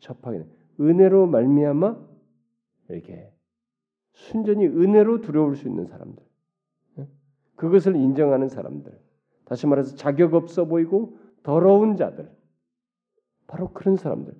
[0.00, 0.44] 접하게
[0.78, 1.96] 은혜로 말미암아
[2.90, 3.32] 이렇게
[4.12, 6.22] 순전히 은혜로 두려울 수 있는 사람들
[7.56, 9.00] 그것을 인정하는 사람들
[9.46, 12.30] 다시 말해서 자격 없어 보이고 더러운 자들
[13.46, 14.34] 바로 그런 사람들.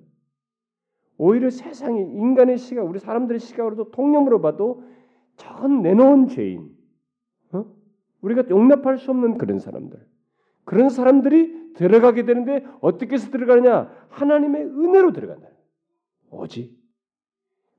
[1.17, 4.83] 오히려 세상이 인간의 시각 우리 사람들의 시각으로도 통념으로 봐도
[5.35, 6.75] 전 내놓은 죄인,
[7.51, 7.65] 어?
[8.21, 9.99] 우리가 용납할 수 없는 그런 사람들,
[10.63, 13.91] 그런 사람들이 들어가게 되는데 어떻게 해서 들어가느냐?
[14.09, 15.49] 하나님의 은혜로 들어간다.
[16.31, 16.75] 오직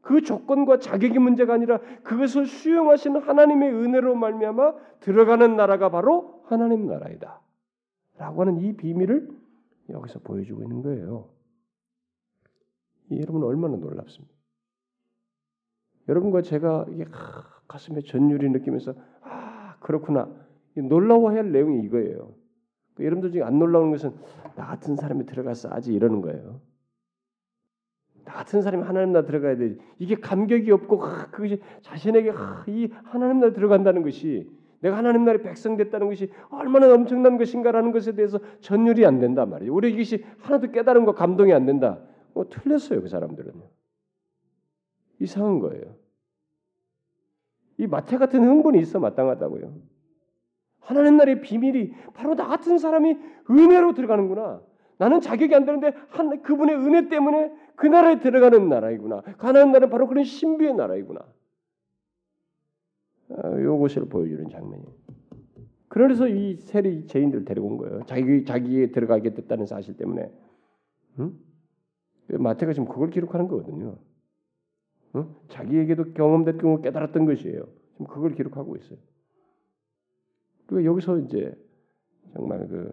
[0.02, 7.40] 그 조건과 자격이 문제가 아니라 그것을 수용하시는 하나님의 은혜로 말미암아 들어가는 나라가 바로 하나님 나라이다.
[8.18, 9.28] 라고 하는 이 비밀을
[9.90, 11.28] 여기서 보여주고 있는 거예요.
[13.10, 14.35] 여러분 얼마나 놀랍습니까?
[16.08, 16.86] 여러분과 제가
[17.66, 20.28] 가슴에 전율이 느끼면서 아 그렇구나
[20.74, 22.34] 놀라워해야 할 내용이 이거예요.
[22.94, 24.12] 그 여러분들 중에 안 놀라운 것은
[24.54, 26.60] 나 같은 사람이 들어가서 아직 이러는 거예요.
[28.24, 29.76] 나 같은 사람이 하나님 나 들어가야 돼.
[29.98, 35.42] 이게 감격이 없고 아, 그것이 자신에게 아, 이 하나님 나 들어간다는 것이 내가 하나님 나라의
[35.42, 39.72] 백성 됐다는 것이 얼마나 엄청난 것인가라는 것에 대해서 전율이 안 된단 말이에요.
[39.72, 41.98] 우리 이것이 하나도 깨달은 거 감동이 안 된다.
[42.34, 43.62] 뭐 틀렸어요 그 사람들은요.
[45.20, 45.96] 이상한 거예요.
[47.78, 49.72] 이 마태 같은 흥분이 있어 마땅하다고요.
[50.80, 53.16] 하나님 나라의 비밀이 바로 나 같은 사람이
[53.50, 54.62] 은혜로 들어가는구나.
[54.98, 59.20] 나는 자격이 안 되는데 한 그분의 은혜 때문에 그 나라에 들어가는 나라이구나.
[59.36, 61.20] 가나안 나라는 바로 그런 신비의 나라이구나.
[63.30, 64.90] 아, 요것을 보여주는 장면이에요.
[65.88, 68.02] 그래서 이 세리 죄인들 데리고 온 거예요.
[68.06, 70.30] 자기 자기에 들어가게 됐다는 사실 때문에.
[71.18, 71.38] 응?
[72.28, 73.96] 마태가 지금 그걸 기록하는 거거든요.
[75.16, 75.34] 어?
[75.48, 77.66] 자기에게도 경험됐고 깨달았던 것이에요.
[77.92, 78.98] 지금 그걸 기록하고 있어요.
[80.66, 81.54] 그리고 여기서 이제
[82.34, 82.90] 정말 그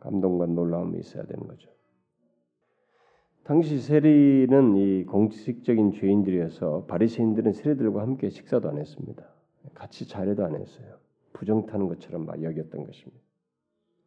[0.00, 1.70] 감동과 놀라움이 있어야 되는 거죠.
[3.44, 9.26] 당시 세리는 이 공식적인 죄인들이어서 바리새인들은 세리들과 함께 식사도 안 했습니다.
[9.74, 10.98] 같이 자례도 안 했어요.
[11.32, 13.20] 부정 타는 것처럼 막 여겼던 것입니다.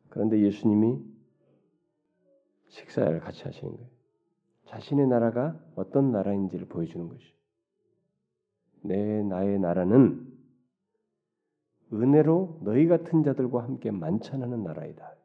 [0.09, 0.99] 그런데 예수님이
[2.69, 3.89] 식사를 같이 하시는 거예요.
[4.65, 7.33] 자신의 나라가 어떤 나라인지를 보여주는 것이.
[8.83, 10.31] 내 나의 나라는
[11.93, 15.15] 은혜로 너희 같은 자들과 함께 만찬하는 나라이다.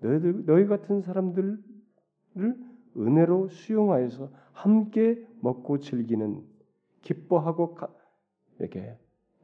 [0.00, 1.62] 너희들 너희 같은 사람들을
[2.96, 6.42] 은혜로 수용하여서 함께 먹고 즐기는
[7.02, 7.92] 기뻐하고 가,
[8.58, 8.96] 이렇게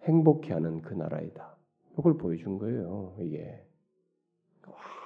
[0.02, 1.56] 행복해하는 그 나라이다.
[1.98, 3.14] 이걸 보여준 거예요.
[3.20, 3.66] 이게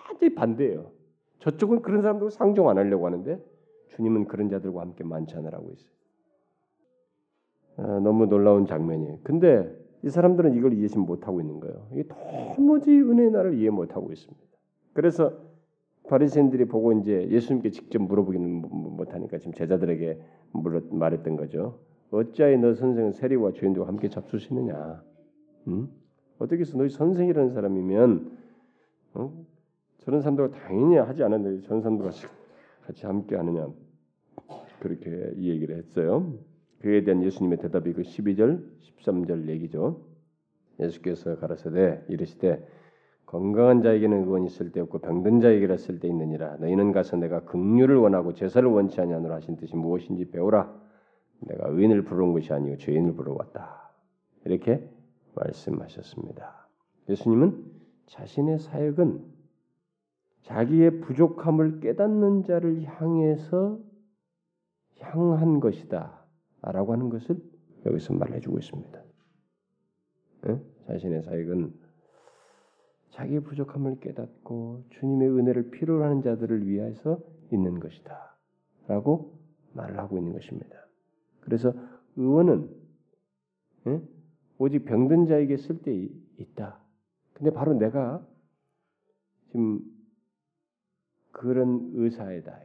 [0.09, 0.93] 완전히 반대예요.
[1.41, 3.45] 저쪽은 그런 사람들 상종 안 하려고 하는데
[3.91, 5.96] 주님은 그런 자들과 함께 만찬을 하고 있어요.
[7.77, 9.19] 아, 너무 놀라운 장면이에요.
[9.23, 9.71] 근데
[10.03, 11.87] 이 사람들은 이걸 이해지 못하고 있는 거예요.
[11.93, 12.05] 이게
[12.55, 14.47] 도무지 은혜의 나를 이해 못하고 있습니다.
[14.93, 15.33] 그래서
[16.09, 18.63] 바리새인들이 보고 이제 예수님께 직접 물어보기는
[18.97, 20.21] 못하니까 지금 제자들에게
[20.91, 21.81] 말했던 거죠.
[22.11, 25.03] 어찌하여 너 선생은 세리와 죄인들과 함께 잡수시느냐?
[25.67, 25.89] 음?
[26.39, 28.39] 어떻게 해서 너희 선생이라는 사람이면
[29.15, 29.45] 어?
[29.99, 32.13] 저런 사람들과 당연히 하지 않았는데 저런 사람들과
[32.83, 33.69] 같이 함께 하느냐?
[34.79, 36.33] 그렇게 이 얘기를 했어요.
[36.81, 40.05] 그에 대한 예수님의 대답이 그 12절, 13절 얘기죠.
[40.81, 42.67] 예수께서 가라사대 이르시되
[43.25, 46.57] 건강한 자에게는 의원이 있을 때 없고 병든 자에게라 있을 때 있느니라.
[46.59, 50.73] 너희는 가서 내가 긍휼을 원하고 제사를 원치 아니하노라 하신 뜻이 무엇인지 배우라.
[51.41, 53.91] 내가 의인을 부르는 것이 아니고 죄인을 부르왔다.
[54.45, 54.89] 이렇게
[55.35, 56.69] 말씀하셨습니다.
[57.09, 57.65] 예수님은
[58.07, 59.25] 자신의 사역은
[60.43, 63.81] 자기의 부족함을 깨닫는 자를 향해서
[65.01, 66.16] 향한 것이다.
[66.73, 67.37] 라고 하는 것을
[67.85, 69.03] 여기서 말해주고 있습니다.
[70.43, 70.61] 네?
[70.87, 71.73] 자신의 사역은
[73.11, 77.21] 자기의 부족함을 깨닫고 주님의 은혜를 필요로 하는 자들을 위해서
[77.53, 78.37] 있는 것이다.
[78.89, 79.39] 라고
[79.73, 80.87] 말을 하고 있는 것입니다.
[81.41, 81.73] 그래서
[82.17, 82.71] 의원은
[83.87, 84.03] 예?
[84.59, 86.81] 오직 병든 자에게 쓸 때 있다.
[87.35, 88.27] 근데 바로 내가
[89.51, 89.81] 지금
[91.33, 92.59] 그런 의사이다.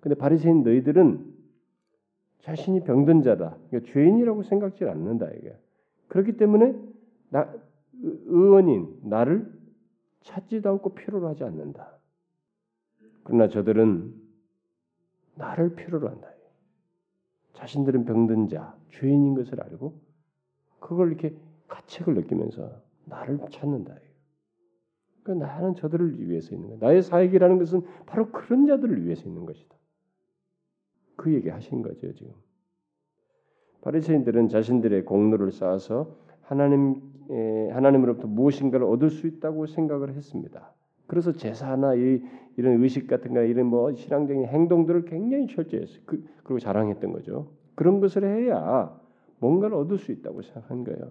[0.00, 1.35] 근데 바리새인 너희들은
[2.40, 3.56] 자신이 병든 자다.
[3.70, 5.56] 그러니까 죄인이라고 생각지 않는다 이게.
[6.08, 6.74] 그렇기 때문에
[7.30, 7.52] 나
[8.02, 9.52] 의원인 나를
[10.22, 11.96] 찾지도 않고 필요로 하지 않는다.
[13.24, 14.14] 그러나 저들은
[15.34, 16.28] 나를 필요로 한다.
[17.54, 19.98] 자신들은 병든 자, 죄인인 것을 알고
[20.78, 21.34] 그걸 이렇게
[21.68, 23.94] 가책을 느끼면서 나를 찾는다.
[25.22, 26.78] 그러니까 나는 저들을 위해서 있는 거야.
[26.80, 29.75] 나의 사역이라는 것은 바로 그런 자들을 위해서 있는 것이다.
[31.16, 32.32] 그 얘기 하신 거죠 지금.
[33.82, 37.00] 바리새인들은 자신들의 공로를 쌓아서 하나님
[37.72, 40.72] 하나님으로부터 무엇인가를 얻을 수 있다고 생각을 했습니다.
[41.06, 42.22] 그래서 제사나 이,
[42.56, 46.00] 런 의식 같은 거 이런 뭐 신앙적인 행동들을 굉장히 철저했어요.
[46.06, 47.52] 그, 리고 자랑했던 거죠.
[47.74, 48.98] 그런 것을 해야
[49.38, 51.10] 뭔가를 얻을 수 있다고 생각한 거예요.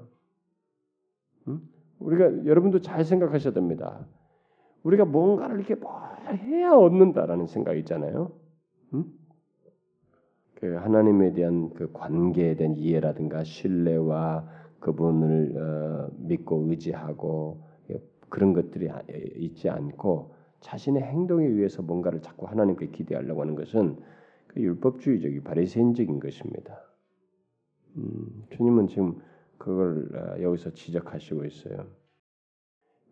[1.47, 1.61] 음?
[1.99, 4.05] 우리가 여러분도 잘 생각하셔야 됩니다.
[4.83, 5.93] 우리가 뭔가를 이렇게 뭘
[6.25, 8.31] 해야 얻는다라는 생각 있잖아요.
[8.93, 9.05] 음?
[10.55, 14.47] 그 하나님에 대한 그 관계에 대한 이해라든가 신뢰와
[14.79, 17.65] 그분을 어, 믿고 의지하고
[18.29, 19.01] 그런 것들이 아,
[19.35, 23.97] 있지 않고 자신의 행동에 의해서 뭔가를 자꾸 하나님께 기대하려고 하는 것은
[24.47, 26.81] 그 율법주의적인 바리새인적인 것입니다.
[27.97, 29.21] 음, 주님은 지금
[29.57, 31.87] 그걸 어, 여기서 지적하시고 있어요.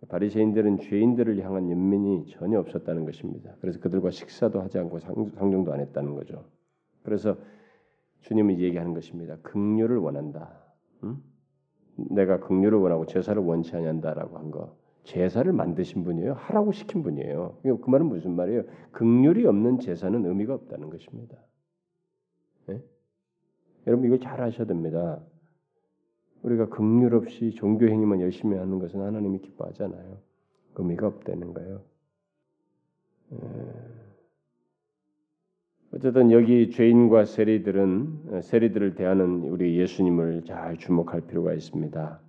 [0.09, 3.55] 바리새인들은 죄인들을 향한 연민이 전혀 없었다는 것입니다.
[3.61, 6.43] 그래서 그들과 식사도 하지 않고 상종도 안 했다는 거죠.
[7.03, 7.37] 그래서
[8.21, 9.37] 주님은 얘기하는 것입니다.
[9.43, 10.63] 긍휼을 원한다.
[11.03, 11.21] 응?
[11.95, 14.75] 내가 긍휼을 원하고 제사를 원치 않는다라고 한 거.
[15.03, 16.33] 제사를 만드신 분이에요.
[16.33, 17.57] 하라고 시킨 분이에요.
[17.61, 18.63] 그 말은 무슨 말이에요?
[18.91, 21.37] 긍휼이 없는 제사는 의미가 없다는 것입니다.
[22.67, 22.81] 네?
[23.85, 25.21] 여러분 이걸 잘 아셔야 됩니다.
[26.43, 30.17] 우리가 긍휼 없이 종교 행위만 열심히 하는 것은 하나님이 기뻐하잖아요.
[30.75, 31.81] 의미가 없다는 거예요.
[33.33, 33.37] 에...
[35.95, 42.19] 어쨌든 여기 죄인과 세리들은 어, 세리들을 대하는 우리 예수님을 잘 주목할 필요가 있습니다.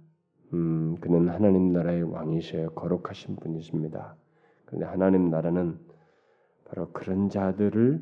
[0.52, 2.72] 음, 그는 하나님 나라의 왕이셔요.
[2.72, 4.16] 거룩하신 분이십니다.
[4.66, 5.78] 그런데 하나님 나라는
[6.66, 8.00] 바로 그런 자들을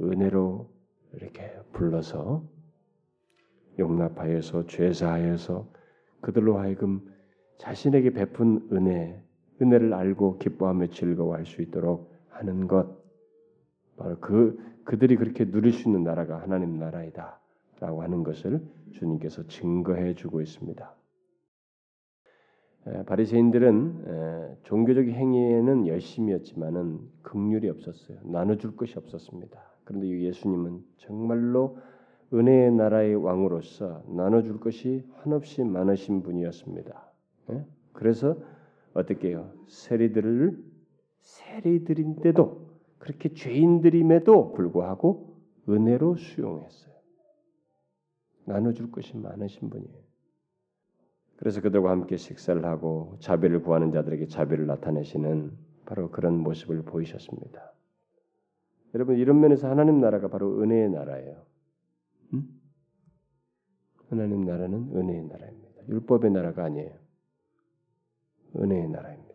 [0.00, 0.68] 은혜로
[1.12, 2.42] 이렇게 불러서
[3.78, 5.68] 용납하여서 죄사하여서
[6.22, 7.00] 그들로 하여금
[7.58, 9.22] 자신에게 베푼 은혜,
[9.62, 13.03] 은혜를 알고 기뻐하며 즐거워할 수 있도록 하는 것,
[13.96, 20.40] 바로 그 그들이 그렇게 누릴 수 있는 나라가 하나님 나라이다라고 하는 것을 주님께서 증거해 주고
[20.40, 20.94] 있습니다.
[23.06, 28.18] 바리새인들은 종교적 행위에는 열심이었지만은 긍휼이 없었어요.
[28.24, 29.58] 나눠줄 것이 없었습니다.
[29.84, 31.78] 그런데 예수님은 정말로
[32.32, 37.10] 은혜의 나라의 왕으로서 나눠줄 것이 한없이 많으신 분이었습니다.
[37.92, 38.36] 그래서
[38.92, 39.50] 어떻게 해요?
[39.66, 40.62] 세리들을
[41.20, 42.63] 세리들인데도
[43.04, 45.36] 그렇게 죄인들임에도 불구하고
[45.68, 46.94] 은혜로 수용했어요.
[48.46, 50.04] 나눠줄 것이 많으신 분이에요.
[51.36, 55.52] 그래서 그들과 함께 식사를 하고 자비를 구하는 자들에게 자비를 나타내시는
[55.84, 57.74] 바로 그런 모습을 보이셨습니다.
[58.94, 61.44] 여러분 이런 면에서 하나님 나라가 바로 은혜의 나라예요.
[62.32, 62.48] 음?
[64.08, 65.88] 하나님 나라는 은혜의 나라입니다.
[65.88, 66.94] 율법의 나라가 아니에요.
[68.56, 69.34] 은혜의 나라입니다.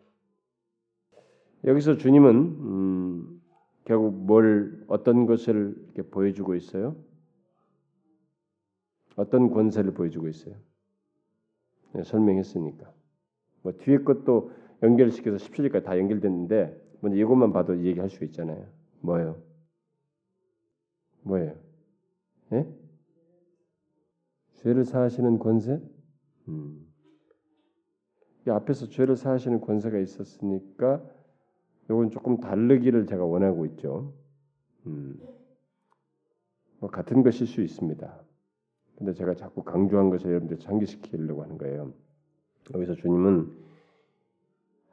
[1.64, 3.39] 여기서 주님은 음,
[3.84, 6.96] 결국 뭘 어떤 것을 이렇게 보여주고 있어요?
[9.16, 10.54] 어떤 권세를 보여주고 있어요?
[11.92, 12.92] 네, 설명했으니까.
[13.62, 18.66] 뭐 뒤에 것도 연결시켜서 17절까지 다 연결됐는데 먼저 이것만 봐도 얘기할 수 있잖아요.
[19.00, 19.42] 뭐예요?
[21.22, 21.54] 뭐예요?
[22.52, 22.66] 예?
[24.54, 25.80] 죄를 사하시는 권세?
[26.48, 26.86] 음.
[28.46, 31.02] 이 앞에서 죄를 사하시는 권세가 있었으니까
[31.94, 34.12] 이건 조금 다르기를 제가 원하고 있죠.
[34.86, 35.18] 음.
[36.78, 38.20] 뭐 같은 것일 수 있습니다.
[38.96, 41.92] 근데 제가 자꾸 강조한 것을 여러분들 상기시키려고 하는 거예요.
[42.72, 43.50] 여기서 주님은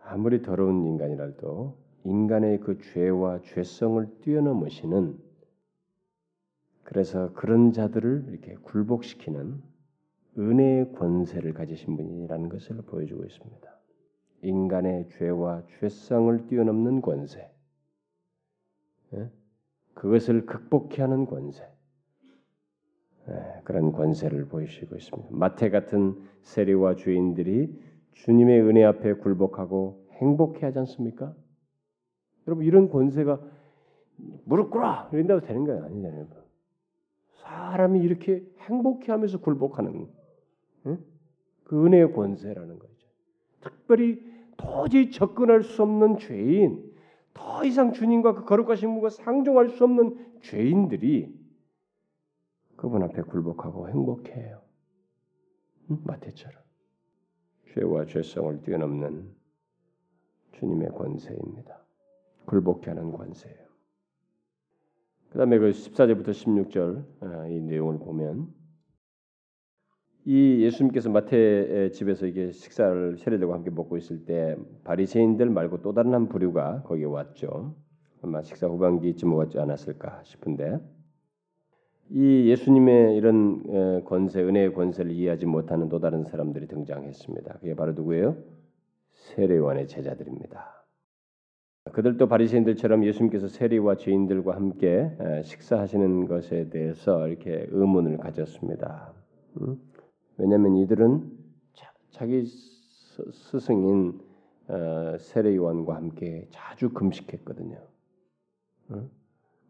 [0.03, 5.19] 아무리 더러운 인간이라도 인간의 그 죄와 죄성을 뛰어넘으시는
[6.83, 9.61] 그래서 그런 자들을 이렇게 굴복시키는
[10.37, 13.76] 은혜의 권세를 가지신 분이라는 것을 보여주고 있습니다.
[14.41, 17.49] 인간의 죄와 죄성을 뛰어넘는 권세,
[19.13, 19.29] 예?
[19.93, 21.63] 그것을 극복해 하는 권세,
[23.29, 25.29] 예, 그런 권세를 보이시고 있습니다.
[25.31, 27.73] 마태 같은 세리와 주인들이
[28.13, 31.35] 주님의 은혜 앞에 굴복하고 행복해 하지 않습니까?
[32.47, 33.39] 여러분 이런 권세가
[34.45, 36.27] 무릎 꿇어 이런다고 되는 거예요 아니잖아요.
[37.27, 40.07] 사람이 이렇게 행복해 하면서 굴복하는
[40.87, 40.97] 응?
[41.63, 42.96] 그 은혜의 권세라는 거죠.
[43.61, 44.21] 특별히
[44.57, 46.91] 도저히 접근할 수 없는 죄인,
[47.33, 51.37] 더 이상 주님과 그 거룩하신 분과 상종할 수 없는 죄인들이
[52.75, 54.61] 그분 앞에 굴복하고 행복해요.
[55.91, 55.99] 응?
[56.03, 56.61] 마태처럼
[57.73, 59.35] 죄와 죄성을 뛰어넘는
[60.53, 61.85] 주님의 권세입니다.
[62.45, 63.67] 굴복케 하는 권세예요.
[65.29, 68.53] 그 다음에 그 14절부터 16절 아, 이 내용을 보면
[70.29, 76.13] 이 예수님께서 마태 집에서 이게 식사를 세례들과 함께 먹고 있을 때 바리새인들 말고 또 다른
[76.13, 77.73] 한 부류가 거기에 왔죠.
[78.21, 80.81] 아마 식사 후반기쯤 왔지 않았을까 싶은데
[82.09, 87.59] 이 예수님의 이런 권세, 은혜의 권세를 이해하지 못하는 또 다른 사람들이 등장했습니다.
[87.59, 88.35] 그게 바로 누구예요?
[89.13, 90.83] 세례원의 제자들입니다.
[91.93, 95.09] 그들도 바리새인들처럼 예수님께서 세리와 죄인들과 함께
[95.45, 99.13] 식사하시는 것에 대해서 이렇게 의문을 가졌습니다.
[100.37, 101.37] 왜냐하면 이들은
[102.11, 104.19] 자 기 스승인
[104.67, 107.77] 어, 세례요한과 함께 자주 금식했거든요.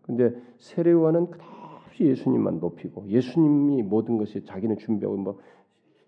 [0.01, 5.39] 근데 세례요한은 끝없이 예수님만 높이고 예수님이 모든 것이 자기는 준비하고 뭐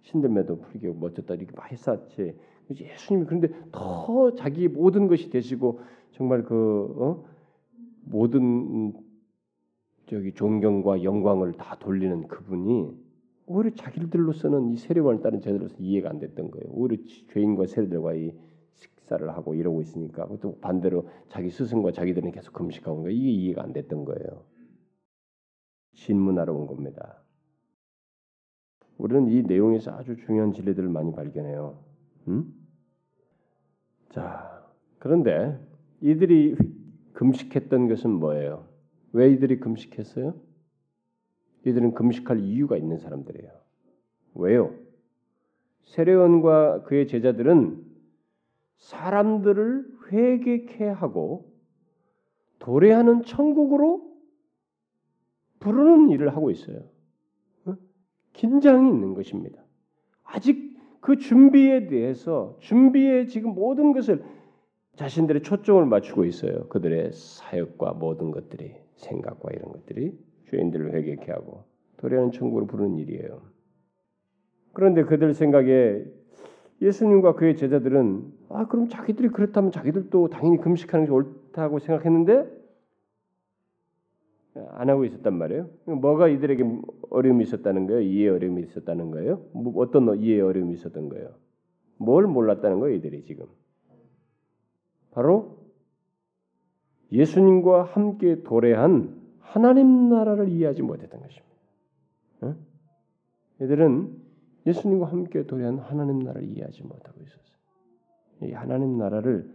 [0.04, 2.38] 신들매도 풀게 멋졌다 이렇게 많이 했었지.
[2.72, 7.26] 예수님이 그런데 더 자기 모든 것이 되시고 정말 그 어?
[8.06, 8.94] 모든
[10.08, 13.09] 저기 존경과 영광을 다 돌리는 그분이
[13.50, 16.68] 오히려 자기들로서는 이 세례관을 따른 제자들로서 이해가 안 됐던 거예요.
[16.70, 17.02] 오히려
[17.34, 18.32] 죄인과 세례들과 이
[18.76, 24.06] 식사를 하고 이러고 있으니까 또 반대로 자기 스승과 자기들은 계속 금식하고 이게 이해가 안 됐던
[24.06, 24.44] 거예요.
[25.94, 27.24] 신문하러 온 겁니다.
[29.00, 31.84] 우리는 이 내용에서 아주 중요한 진리들을 많이 발견해요.
[32.28, 32.54] 음?
[34.12, 34.64] 자,
[35.00, 35.60] 그런데
[36.02, 36.56] 이들이
[37.14, 38.68] 금식했던 것은 뭐예요?
[39.12, 40.49] 왜 이들이 금식했어요?
[41.66, 43.52] 이들은 금식할 이유가 있는 사람들이에요.
[44.36, 44.76] 왜요?
[45.84, 47.84] 세례원과 그의 제자들은
[48.78, 51.52] 사람들을 회개케 하고
[52.60, 54.10] 도래하는 천국으로
[55.60, 56.84] 부르는 일을 하고 있어요.
[57.66, 57.76] 어?
[58.34, 59.62] 긴장이 있는 것입니다.
[60.24, 64.24] 아직 그 준비에 대해서 준비에 지금 모든 것을
[64.96, 66.68] 자신들의 초점을 맞추고 있어요.
[66.68, 70.18] 그들의 사역과 모든 것들이 생각과 이런 것들이
[70.50, 71.64] 죄인들을 회개케 하고
[71.98, 73.42] 도래하는 천국으로 부르는 일이에요.
[74.74, 76.04] 그런데 그들 생각에
[76.82, 82.60] 예수님과 그의 제자들은 아 그럼 자기들이 그렇다면 자기들도 당연히 금식하는 게 옳다고 생각했는데
[84.72, 85.70] 안 하고 있었단 말이에요.
[85.86, 86.64] 뭐가 이들에게
[87.10, 88.02] 어려움이 있었다는 거예요?
[88.02, 89.46] 이해 어려움이 있었다는 거예요?
[89.54, 91.34] 뭐 어떤 이해 어려움이 있었던 거예요?
[91.98, 93.46] 뭘 몰랐다는 거예요, 이들이 지금?
[95.12, 95.58] 바로
[97.12, 99.19] 예수님과 함께 도래한
[99.50, 101.46] 하나님 나라를 이해하지 못했던 것입니다.
[102.42, 102.56] 어?
[103.62, 104.16] 얘들은
[104.68, 107.58] 예수님과 함께 도래한 하나님 나라를 이해하지 못하고 있었어요.
[108.44, 109.50] 이 하나님 나라를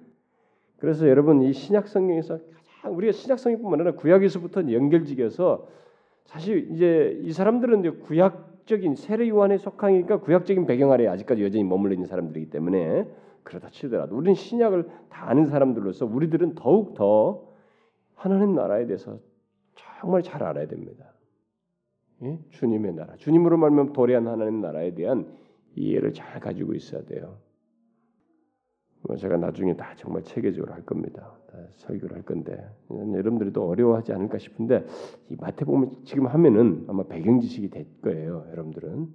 [0.78, 2.40] 그래서 여러분 이 신약 성경에서
[2.88, 5.68] 우리가 신약 성경뿐만 아니라 구약에서부터 연결지겨서
[6.26, 11.94] 사실 이제 이 사람들은 이제 구약적인 세례 요한에 속하니까 구약적인 배경 아래 아직까지 여전히 머물러
[11.94, 13.08] 있는 사람들이기 때문에
[13.44, 17.46] 그러다 치더라도 우리는 신약을 다 아는 사람들로서 우리들은 더욱 더
[18.16, 19.18] 하나님 나라에 대해서
[20.04, 21.14] 정말 잘 알아야 됩니다.
[22.24, 22.38] 예?
[22.50, 25.26] 주님의 나라, 주님으로 말면 도래한 하나님 나라에 대한
[25.76, 27.38] 이해를 잘 가지고 있어야 돼요.
[29.00, 31.32] 뭐 제가 나중에 다 정말 체계적으로 할 겁니다.
[31.76, 34.84] 설교를 할 건데 여러분들이 또 어려워하지 않을까 싶은데
[35.30, 39.08] 이 마태복음 지금 하면은 아마 배경 지식이 될 거예요, 여러분들은.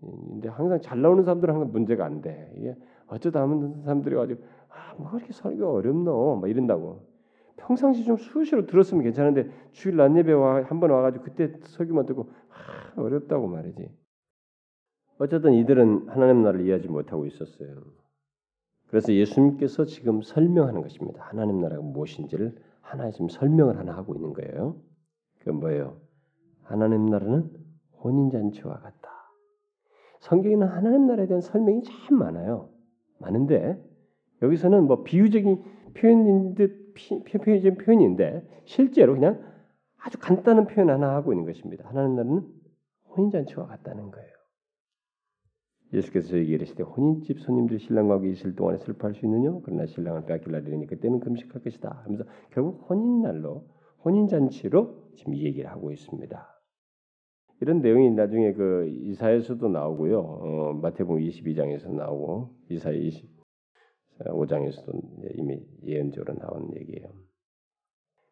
[0.00, 2.76] 근데 항상 잘 나오는 사람들은 항상 문제가 안 돼.
[3.06, 7.13] 어쩌다 하면 사람들이 가지고 아뭐 그렇게 설교 어렵노, 막 이런다고.
[7.56, 13.00] 평상시 좀 수시로 들었으면 괜찮은데 주일 낮 예배 와 한번 와가지고 그때 설교만 듣고 아,
[13.00, 13.90] 어렵다고 말이지.
[15.18, 17.82] 어쨌든 이들은 하나님 나라를 이해하지 못하고 있었어요.
[18.88, 21.24] 그래서 예수님께서 지금 설명하는 것입니다.
[21.24, 24.76] 하나님 나라가 무엇인지를 하나 지금 설명을 하나 하고 있는 거예요.
[25.40, 25.96] 그 뭐예요?
[26.62, 27.50] 하나님 나라는
[28.02, 29.10] 혼인 잔치와 같다.
[30.20, 32.70] 성경에는 하나님 나라에 대한 설명이 참 많아요.
[33.18, 33.82] 많은데
[34.42, 35.62] 여기서는 뭐 비유적인
[35.94, 39.42] 표현인 듯 표현적인 표현인데 실제로 그냥
[39.98, 41.88] 아주 간단한 표현 하나 하고 있는 것입니다.
[41.88, 42.46] 하나님 나라는
[43.08, 44.28] 혼인 잔치와 같다는 거예요.
[45.92, 49.56] 예수께서 이르시되 혼인집 손님들 신랑과 있을 동안에 슬퍼할 수 있느냐?
[49.62, 52.02] 그러나 신랑을 빼앗길 날이니 그때는 금식할 것이다.
[52.04, 53.64] 하면서 결국 혼인날로
[54.04, 56.54] 혼인잔치로 지금 이 얘기를 하고 있습니다.
[57.60, 60.20] 이런 내용이 나중에 그 이사에서도 나오고요.
[60.20, 62.90] 어, 마태복음 22장에서 나오고 이사
[64.20, 67.08] 25장에서도 이미 예언적으로 나온 얘기예요.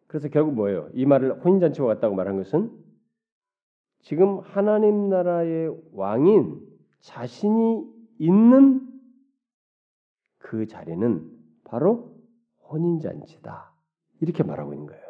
[0.07, 0.89] 그래서 결국 뭐예요?
[0.93, 2.71] 이 말을 혼인잔치와 같다고 말한 것은
[4.01, 6.61] 지금 하나님 나라의 왕인
[7.01, 7.85] 자신이
[8.19, 8.89] 있는
[10.39, 11.31] 그 자리는
[11.65, 12.15] 바로
[12.69, 13.73] 혼인잔치다.
[14.21, 15.05] 이렇게 말하고 있는 거예요.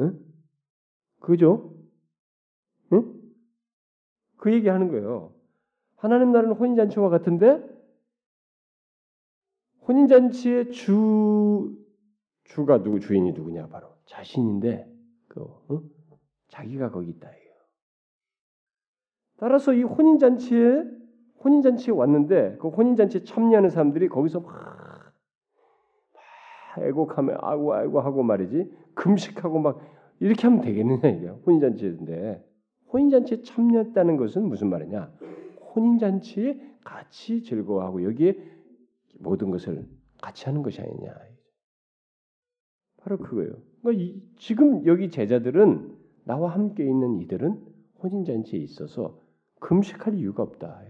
[0.00, 0.20] 응?
[1.20, 1.74] 그죠?
[2.92, 3.14] 응?
[4.36, 5.32] 그 얘기 하는 거예요.
[5.96, 7.73] 하나님 나라는 혼인잔치와 같은데
[9.86, 11.76] 혼인잔치의 주
[12.44, 14.90] 주가 누구 주인이 누구냐 바로 자신인데
[15.28, 15.82] 그 어?
[16.48, 17.30] 자기가 거기 있다.
[19.36, 20.84] 따라서 이 혼인 잔치에
[21.42, 25.12] 혼인 잔치에 왔는데 그 혼인 잔치에 참여하는 사람들이 거기서 막,
[26.14, 29.80] 막 애곡하며 아고 아고 하고 말이지 금식하고 막
[30.20, 32.44] 이렇게 하면 되겠느냐 이게 혼인 잔치인데
[32.92, 35.12] 혼인 잔치에 참여했다는 것은 무슨 말이냐?
[35.74, 38.53] 혼인 잔치에 같이 즐거워하고 여기에
[39.18, 39.88] 모든 것을
[40.20, 41.14] 같이 하는 것이 아니냐.
[42.98, 43.52] 바로 그거예요.
[43.82, 49.20] 그러니까 이, 지금 여기 제자들은 나와 함께 있는 이들은 혼인 잔치에 있어서
[49.60, 50.82] 금식할 이유가 없다.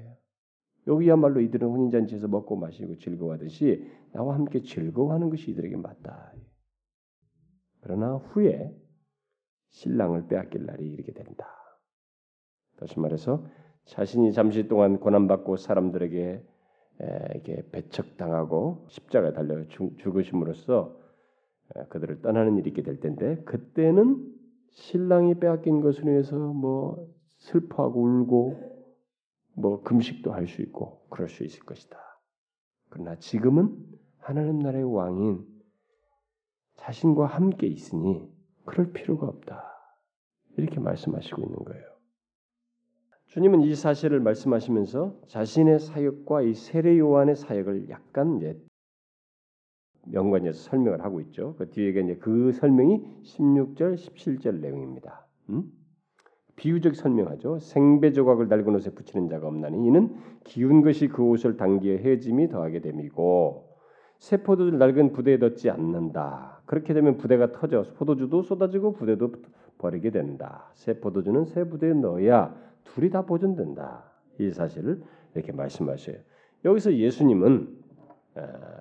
[0.86, 6.32] 여기야말로 이들은 혼인잔치에서 먹고 마시고 즐거워하듯이 나와 함께 즐거워하는 것이 이들에게 맞다.
[7.80, 8.74] 그러나 후에
[9.70, 11.46] 신랑을 빼앗길 날이 이르게 된다.
[12.76, 13.44] 다시 말해서
[13.86, 16.44] 자신이 잠시 동안 고난받고 사람들에게
[17.00, 20.96] 이렇게 배척당하고 십자가에 달려 죽으심으로써
[21.88, 24.32] 그들을 떠나는 일이 있게 될 텐데 그때는
[24.70, 28.74] 신랑이 빼앗긴 것을 위해서 뭐 슬퍼하고 울고
[29.56, 31.98] 뭐 금식도 할 수 있고 그럴 수 있을 것이다.
[32.90, 33.76] 그러나 지금은
[34.18, 35.46] 하나님 나라의 왕인
[36.76, 38.28] 자신과 함께 있으니
[38.64, 39.64] 그럴 필요가 없다.
[40.56, 41.93] 이렇게 말씀하시고 있는 거예요.
[43.34, 48.56] 주님은 이 사실을 말씀하시면서 자신의 사역과 이 세례 요한의 사역을 약간 이제
[50.12, 51.56] 연관해서 설명을 하고 있죠.
[51.58, 55.26] 그 뒤에 이제 그 설명이 16절, 17절 내용입니다.
[55.50, 55.64] 음?
[56.54, 57.58] 비유적 설명하죠.
[57.58, 60.14] 생배 조각을 낡은 옷에 붙이는 자가 없나니 이는
[60.44, 63.68] 기운 것이 그 옷을 당기어 헤짐이 더하게 됨이고
[64.18, 66.62] 새 포도주를 낡은 부대에 넣지 않는다.
[66.66, 69.32] 그렇게 되면 부대가 터져 포도주도 쏟아지고 부대도
[69.78, 70.70] 버리게 된다.
[70.74, 72.54] 새 포도주는 새 부대에 넣어야
[72.84, 74.10] 둘이 다 보존된다.
[74.38, 75.02] 이 사실을
[75.34, 76.16] 이렇게 말씀하셔요.
[76.64, 77.82] 여기서 예수님은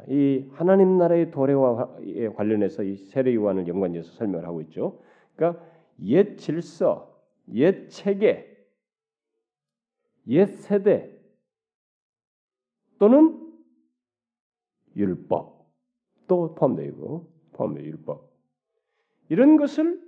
[0.07, 1.95] 이 하나님 나라의 도래와
[2.35, 4.99] 관련해서 이 세례 요한을 연관해서 설명을 하고 있죠.
[5.35, 5.63] 그러니까
[6.03, 7.21] 옛 질서
[7.53, 8.49] 옛 체계,
[10.27, 11.11] 옛 세대
[12.99, 13.53] 또는
[14.95, 15.67] 율법
[16.27, 18.31] 또 포함되고 포함되 율법
[19.29, 20.01] 이런 것을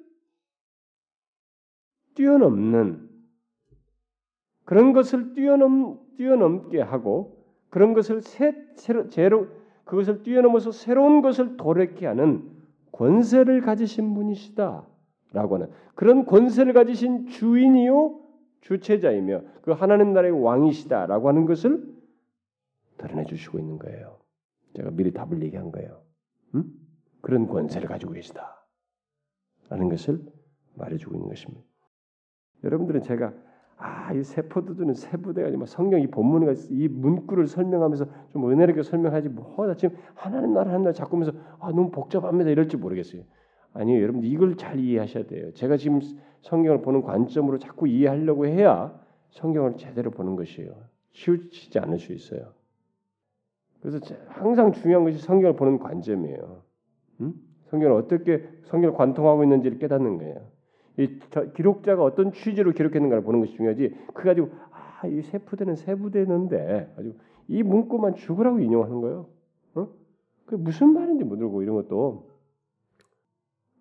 [2.15, 3.04] 뛰어넘는
[4.65, 7.37] 그런 것을 뛰어넘 뛰어넘게 하고
[7.69, 9.47] 그런 것을 새, 새로 제로
[9.83, 12.51] 그것을 뛰어넘어서 새로운 것을 도래케 하는
[12.91, 14.87] 권세를 가지신 분이시다.
[15.33, 18.21] 라고 하는 그런 권세를 가지신 주인이요
[18.61, 21.93] 주체자이며 그 하나님 나라의 왕이시다라고 하는 것을
[22.97, 24.19] 드러내 주시고 있는 거예요.
[24.75, 26.01] 제가 미리 답을 얘기한 거예요.
[26.55, 26.63] 음?
[27.21, 28.65] 그런 권세를 가지고 계시다.
[29.69, 30.21] 라는 것을
[30.75, 31.65] 말해주고 있는 것입니다.
[32.63, 33.33] 여러분들은 제가
[33.77, 39.67] 아, 이 세포도들은 세부대가 아니면 성경 이 본문과 이 문구를 설명하면서 좀 은혜롭게 설명하지 뭐,
[39.67, 43.23] 나 지금 하나님 나라 하나님 나라 자꾸 하면서 아, 너무 복잡합니다 이럴지 모르겠어요.
[43.73, 45.51] 아니요, 여러분 이걸 잘 이해하셔야 돼요.
[45.53, 45.99] 제가 지금
[46.41, 48.97] 성경을 보는 관점으로 자꾸 이해하려고 해야
[49.31, 50.71] 성경을 제대로 보는 것이에요.
[51.11, 52.53] 치우치지 않을 수 있어요.
[53.81, 53.99] 그래서
[54.29, 56.61] 항상 중요한 것이 성경을 보는 관점이에요.
[57.21, 57.33] 음?
[57.65, 60.54] 성경을 어떻게 성경을 관통하고 있는지를 깨닫는 거예요.
[60.97, 61.19] 이
[61.55, 63.95] 기록자가 어떤 취지로 기록했는가를 보는 것이 중요하지.
[64.13, 67.15] 그 가지고 아, 이 세부대는 세부대는데 가지고
[67.47, 69.27] 이 문구만 죽으라고 인용하는 거예요.
[69.75, 69.87] 어?
[70.45, 72.29] 그 무슨 말인지 모르고 이런 것도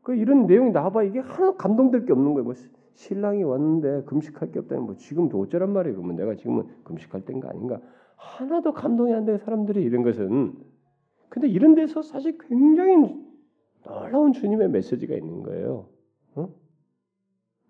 [0.03, 2.45] 그 이런 내용이 나와봐 이게 하나 감동될 게 없는 거예요.
[2.45, 2.55] 뭐
[2.95, 5.97] 신랑이 왔는데 금식할 게 없다니 뭐 지금도 어쩌란 말이에요.
[5.97, 7.81] 그러면 내가 지금은 금식할 때인가 아닌가
[8.17, 10.55] 하나도 감동이 안 되는 사람들이 이런 것은
[11.29, 13.15] 근데 이런 데서 사실 굉장히
[13.85, 15.89] 놀라운 주님의 메시지가 있는 거예요.
[16.37, 16.49] 어?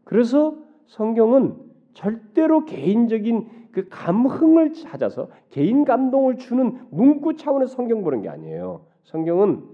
[0.05, 1.57] 그래서 성경은
[1.93, 8.87] 절대로 개인적인 그 감흥을 찾아서 개인 감동을 주는 문구 차원의 성경 보는 게 아니에요.
[9.05, 9.65] 성경은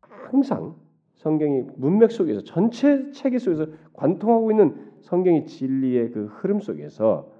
[0.00, 0.76] 항상
[1.14, 7.30] 성경이 문맥 속에서 전체 체계 속에서 관통하고 있는 성경의 진리의 그 흐름 속에서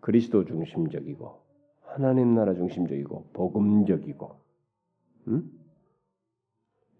[0.00, 1.40] 그리스도 중심적이고
[1.82, 4.36] 하나님 나라 중심적이고 복음적이고
[5.28, 5.57] 음?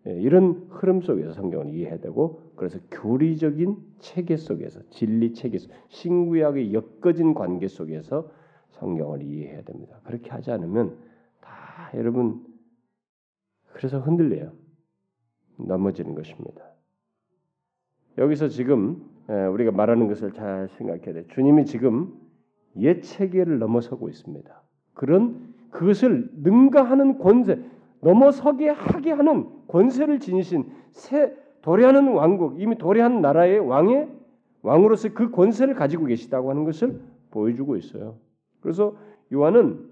[0.06, 6.72] 예, 이런 흐름 속에서 성경을 이해해야 되고 그래서 교리적인 체계 속에서 진리 체계 속 신구약의
[6.72, 8.30] 엮어진 관계 속에서
[8.70, 10.00] 성경을 이해해야 됩니다.
[10.04, 10.96] 그렇게 하지 않으면
[11.40, 12.44] 다 여러분
[13.72, 14.52] 그래서 흔들려요.
[15.58, 16.62] 넘어지는 것입니다.
[18.16, 21.26] 여기서 지금 예, 우리가 말하는 것을 잘 생각해야 돼.
[21.28, 22.14] 주님이 지금
[22.76, 24.62] 옛 체계를 넘어서고 있습니다.
[24.94, 27.62] 그런 그것을 능가하는 권세,
[28.00, 34.08] 넘어서게 하게 하는 권세를 지니신 새 도래하는 왕국, 이미 도래한 나라의 왕의
[34.62, 38.16] 왕으로서 그 권세를 가지고 계시다고 하는 것을 보여주고 있어요.
[38.60, 38.96] 그래서
[39.32, 39.88] 요한은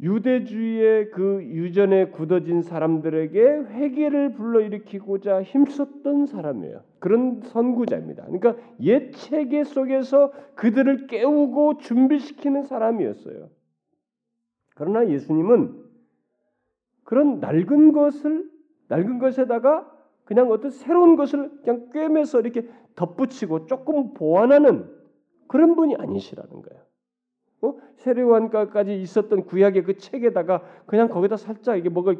[0.00, 6.82] 유대주의의 그 유전에 굳어진 사람들에게 회개를 불러일으키고자 힘썼던 사람이에요.
[6.98, 8.24] 그런 선구자입니다.
[8.24, 13.48] 그러니까 옛 체계 속에서 그들을 깨우고 준비시키는 사람이었어요.
[14.74, 15.83] 그러나 예수님은
[17.04, 18.50] 그런 낡은 것을
[18.88, 19.90] 낡은 것에다가
[20.24, 24.90] 그냥 어떤 새로운 것을 그냥 꿰매서 이렇게 덧붙이고 조금 보완하는
[25.48, 26.82] 그런 분이 아니시라는 거예요.
[27.62, 27.76] 어?
[27.96, 32.14] 세례관까지 있었던 구약의 그 책에다가 그냥 거기다 살짝 이게 뭐가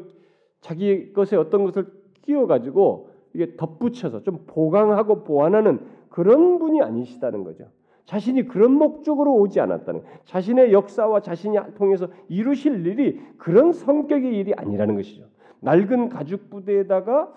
[0.61, 1.91] 자기 것에 어떤 것을
[2.23, 5.79] 끼워 가지고 이게 덧붙여서 좀 보강하고 보완하는
[6.09, 7.69] 그런 분이 아니시다는 거죠.
[8.05, 14.95] 자신이 그런 목적으로 오지 않았다는 자신의 역사와 자신이 통해서 이루실 일이 그런 성격의 일이 아니라는
[14.95, 15.27] 것이죠.
[15.61, 17.33] 낡은 가죽 부대에다가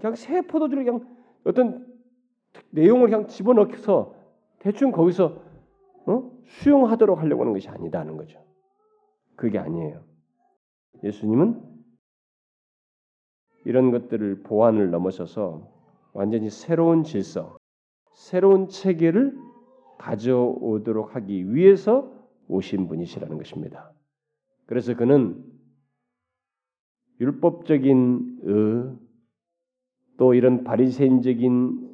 [0.00, 1.06] 그냥 새 포도주를 그냥
[1.44, 1.86] 어떤
[2.70, 4.14] 내용을 그냥 집어넣어서
[4.60, 5.36] 대충 거기서
[6.06, 6.30] 어?
[6.46, 8.42] 수용하도록 하려고 하는 것이 아니다는 거죠.
[9.36, 10.02] 그게 아니에요.
[11.04, 11.62] 예수님은
[13.66, 15.68] 이런 것들을 보완을 넘어서서
[16.14, 17.58] 완전히 새로운 질서,
[18.14, 19.47] 새로운 체계를
[19.98, 22.12] 가져오도록 하기 위해서
[22.48, 23.92] 오신 분이시라는 것입니다.
[24.66, 25.44] 그래서 그는
[27.20, 28.96] 율법적인 의,
[30.16, 31.88] 또 이런 바리새인적인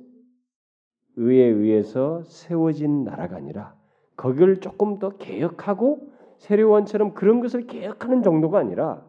[1.17, 3.77] 의에 의해서 세워진 나라가 아니라
[4.17, 9.07] 거기를 조금 더 개혁하고 세례원처럼 그런 것을 개혁하는 정도가 아니라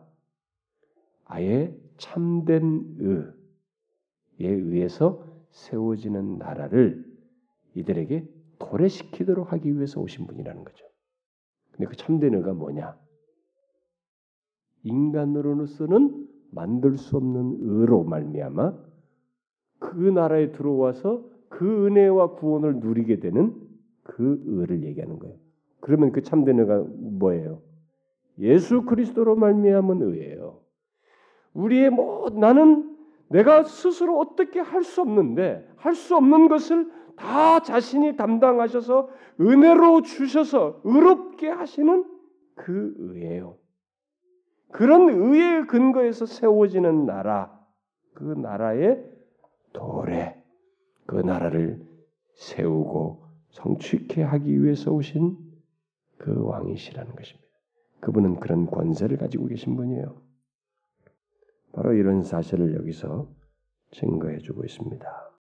[1.26, 7.06] 아예 참된 의에 의해서 세워지는 나라를
[7.74, 8.28] 이들에게
[8.60, 10.86] 도래시키도록 하기 위해서 오신 분이라는 거죠.
[11.72, 12.98] 근데 그 참된 의가 뭐냐?
[14.84, 18.74] 인간으로서는 만들 수 없는 의로 말미암아
[19.80, 23.56] 그 나라에 들어와서 그 은혜와 구원을 누리게 되는
[24.04, 25.36] 그 의를 얘기하는 거예요.
[25.80, 27.62] 그러면 그 참된 의가 뭐예요?
[28.40, 30.62] 예수 그리스도로 말미암은 의예요.
[31.54, 32.96] 우리의 뭐 나는
[33.30, 39.10] 내가 스스로 어떻게 할 수 없는데 할 수 없는 것을 다 자신이 담당하셔서
[39.40, 42.06] 은혜로 주셔서 의롭게 하시는
[42.56, 43.58] 그 의예요.
[44.72, 47.58] 그런 의의 근거에서 세워지는 나라,
[48.14, 49.04] 그 나라의
[49.74, 50.42] 도래,
[51.06, 51.86] 그 나라를
[52.34, 55.38] 세우고 성취케 하기 위해서 오신
[56.18, 57.46] 그 왕이시라는 것입니다.
[58.02, 60.22] 그분은 그런 권세를 가지고 계신 분이에요.
[61.74, 63.30] 바로 이런 사실을 여기서
[63.92, 65.35] 증거해 주고 있습니다.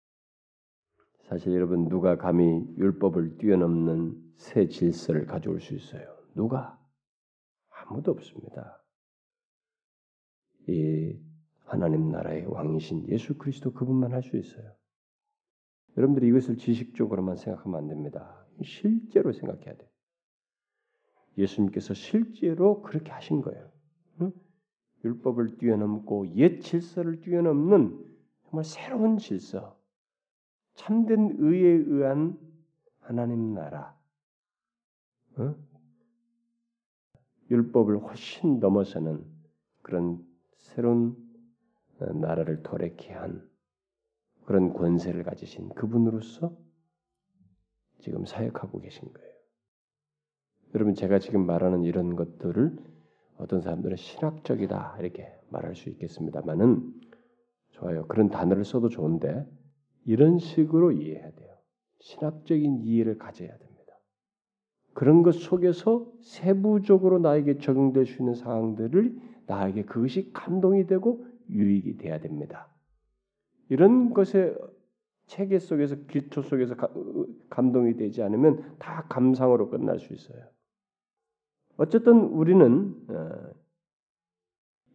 [1.32, 6.04] 사실 여러분 누가 감히 율법을 뛰어넘는 새 질서를 가져올 수 있어요?
[6.34, 6.78] 누가?
[7.70, 8.84] 아무도 없습니다.
[10.68, 11.18] 이
[11.64, 14.74] 하나님 나라의 왕이신 예수 그리스도 그분만 할 수 있어요.
[15.96, 18.46] 여러분들이 이것을 지식적으로만 생각하면 안 됩니다.
[18.62, 19.88] 실제로 생각해야 돼요.
[21.38, 23.72] 예수님께서 실제로 그렇게 하신 거예요.
[24.20, 24.32] 응?
[25.02, 28.04] 율법을 뛰어넘고 옛 질서를 뛰어넘는
[28.50, 29.80] 정말 새로운 질서,
[30.74, 32.38] 참된 의에 의한
[33.00, 33.96] 하나님 나라,
[35.38, 35.56] 응?
[37.50, 39.24] 율법을 훨씬 넘어서는
[39.82, 40.24] 그런
[40.56, 41.16] 새로운
[41.98, 43.46] 어, 나라를 도래케 한
[44.44, 46.56] 그런 권세를 가지신 그분으로서
[48.00, 49.32] 지금 사역하고 계신 거예요.
[50.74, 52.76] 여러분 제가 지금 말하는 이런 것들을
[53.36, 57.00] 어떤 사람들은 신학적이다 이렇게 말할 수 있겠습니다만은
[57.70, 58.06] 좋아요.
[58.06, 59.46] 그런 단어를 써도 좋은데
[60.04, 61.52] 이런 식으로 이해해야 돼요.
[62.00, 63.72] 신학적인 이해를 가져야 됩니다.
[64.94, 72.18] 그런 것 속에서 세부적으로 나에게 적용될 수 있는 상황들을 나에게 그것이 감동이 되고 유익이 돼야
[72.20, 72.68] 됩니다.
[73.68, 74.54] 이런 것에
[75.26, 76.74] 체계 속에서 기초 속에서
[77.48, 80.44] 감동이 되지 않으면 다 감상으로 끝날 수 있어요.
[81.78, 83.50] 어쨌든 우리는 어,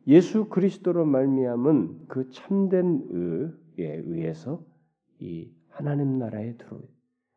[0.05, 4.63] 예수 그리스도로 말미암은 그 참된 의에 의해서
[5.19, 6.79] 이 하나님 나라에 들어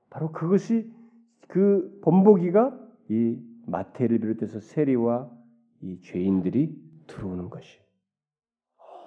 [0.09, 0.91] 바로 그것이
[1.49, 2.79] 그 본보기가
[3.09, 5.31] 이 마태를 비롯해서 세리와
[5.83, 6.77] 이 죄인들이
[7.07, 7.79] 들어오는 것이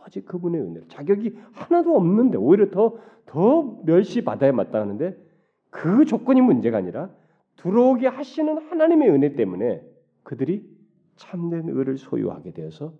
[0.05, 5.17] 오직 그분의 은혜로 자격이 하나도 없는데 오히려 더 더 멸시 받아야 마땅하는데
[5.71, 7.09] 그 조건이 문제가 아니라
[7.57, 9.83] 들어오게 하시는 하나님의 은혜 때문에
[10.21, 10.71] 그들이
[11.15, 12.93] 참된 의를 소유하게 되어서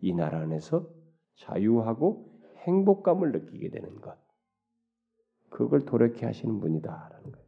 [0.00, 0.88] 이 나라 안에서
[1.36, 4.16] 자유하고 행복감을 느끼게 되는 것.
[5.50, 7.46] 그걸 도렇게 하시는 분이다라는 거예요.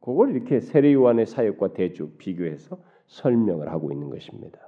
[0.00, 4.58] 그걸 이렇게 세례요한의 사역과 대주 비교해서 설명을 하고 있는 것입니다.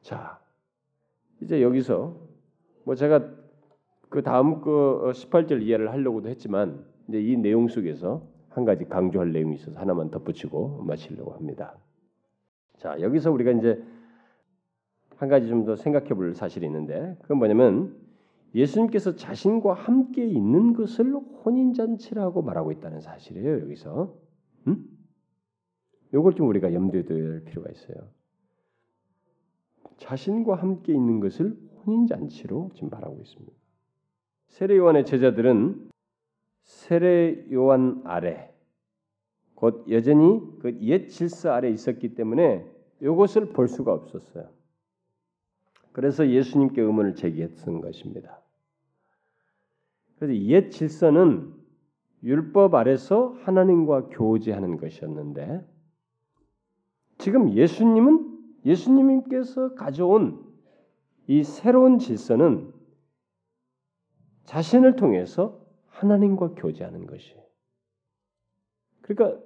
[0.00, 0.40] 자,
[1.42, 2.16] 이제 여기서
[2.84, 3.28] 뭐 제가
[4.08, 9.54] 그 다음 그 18절 이해를 하려고도 했지만 이제 이 내용 속에서 한 가지 강조할 내용이
[9.56, 11.76] 있어서 하나만 덧붙이고 마치려고 합니다.
[12.78, 13.82] 자, 여기서 우리가 이제
[15.16, 17.94] 한 가지 좀 더 생각해 볼 사실이 있는데 그건 뭐냐면
[18.54, 23.60] 예수님께서 자신과 함께 있는 것을 혼인잔치라고 말하고 있다는 사실이에요.
[23.60, 24.16] 여기서
[24.66, 24.84] 음?
[26.12, 28.08] 이걸 좀 우리가 염두에 둘 필요가 있어요.
[29.98, 33.52] 자신과 함께 있는 것을 혼인잔치로 지금 말하고 있습니다.
[34.48, 35.90] 세례 요한의 제자들은
[36.64, 38.52] 세례 요한 아래
[39.54, 42.66] 곧 여전히 그 옛 질서 아래 있었기 때문에
[43.00, 44.48] 이것을 볼 수가 없었어요.
[45.92, 48.40] 그래서 예수님께 의문을 제기했던 것입니다.
[50.18, 51.54] 그래서 옛 질서는
[52.22, 55.66] 율법 아래서 하나님과 교제하는 것이었는데
[57.18, 60.44] 지금 예수님은 예수님께서 가져온
[61.26, 62.72] 이 새로운 질서는
[64.44, 67.40] 자신을 통해서 하나님과 교제하는 것이에요.
[69.02, 69.40] 그러니까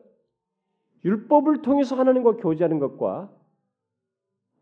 [1.05, 3.34] 율법을 통해서 하나님과 교제하는 것과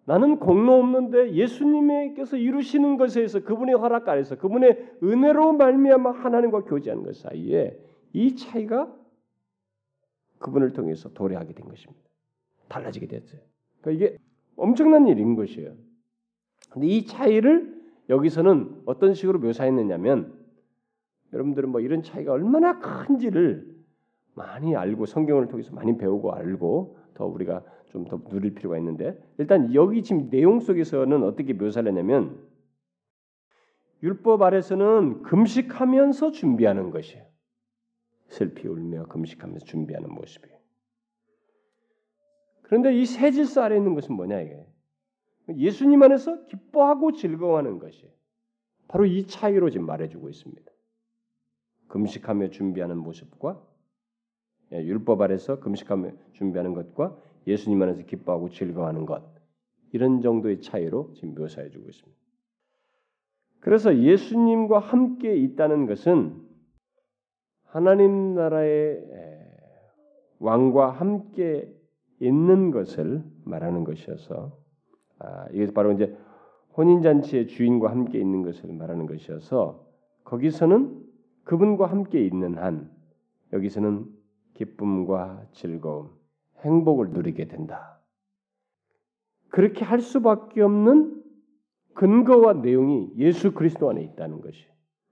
[0.05, 7.17] 나는 공로 없는데 예수님께서 이루시는 것에서 그분의 허락 아래서 그분의 은혜로 말미암아 하나님과 교제하는 것
[7.17, 7.79] 사이에
[8.13, 8.93] 이 차이가
[10.39, 12.03] 그분을 통해서 도래하게 된 것입니다.
[12.69, 13.41] 달라지게 됐어요.
[13.81, 14.19] 그러니까 이게
[14.57, 15.75] 엄청난 일인 것이에요.
[16.71, 20.37] 근데 이 차이를 여기서는 어떤 식으로 묘사했느냐면
[21.33, 23.73] 여러분들은 뭐 이런 차이가 얼마나 큰지를
[24.35, 29.75] 많이 알고 성경을 통해서 많이 배우고 알고 더 우리가 좀 더 누릴 필요가 있는데 일단
[29.75, 32.43] 여기 지금 내용 속에서는 어떻게 묘사를 했냐면
[34.03, 37.25] 율법 아래서는 금식하면서 준비하는 것이에요.
[38.29, 40.59] 슬피 울며 금식하면서 준비하는 모습이에요.
[42.63, 44.67] 그런데 이 새 질서 아래 있는 것은 뭐냐 이게?
[45.55, 48.11] 예수님 안에서 기뻐하고 즐거워하는 것이
[48.89, 50.73] 바로 이 차이로 지금 말해주고 있습니다.
[51.89, 53.63] 금식하며 준비하는 모습과
[54.73, 59.23] 예, 율법 아래서 금식하며 준비하는 것과 예수님 안에서 기뻐하고 즐거워하는 것
[59.93, 62.21] 이런 정도의 차이로 지금 묘사해 주고 있습니다.
[63.61, 66.41] 그래서 예수님과 함께 있다는 것은
[67.65, 69.03] 하나님 나라의
[70.41, 71.73] 왕과 함께
[72.21, 74.59] 있는 것을 말하는 것이어서
[75.19, 76.17] 아, 이게 바로 이제
[76.77, 79.87] 혼인 잔치의 주인과 함께 있는 것을 말하는 것이어서
[80.25, 81.03] 거기서는
[81.45, 82.91] 그분과 함께 있는 한
[83.53, 84.07] 여기서는
[84.55, 86.11] 기쁨과 즐거움,
[86.63, 87.99] 행복을 누리게 된다.
[89.49, 91.23] 그렇게 할 수밖에 없는
[91.95, 94.67] 근거와 내용이 예수 그리스도 안에 있다는 것이.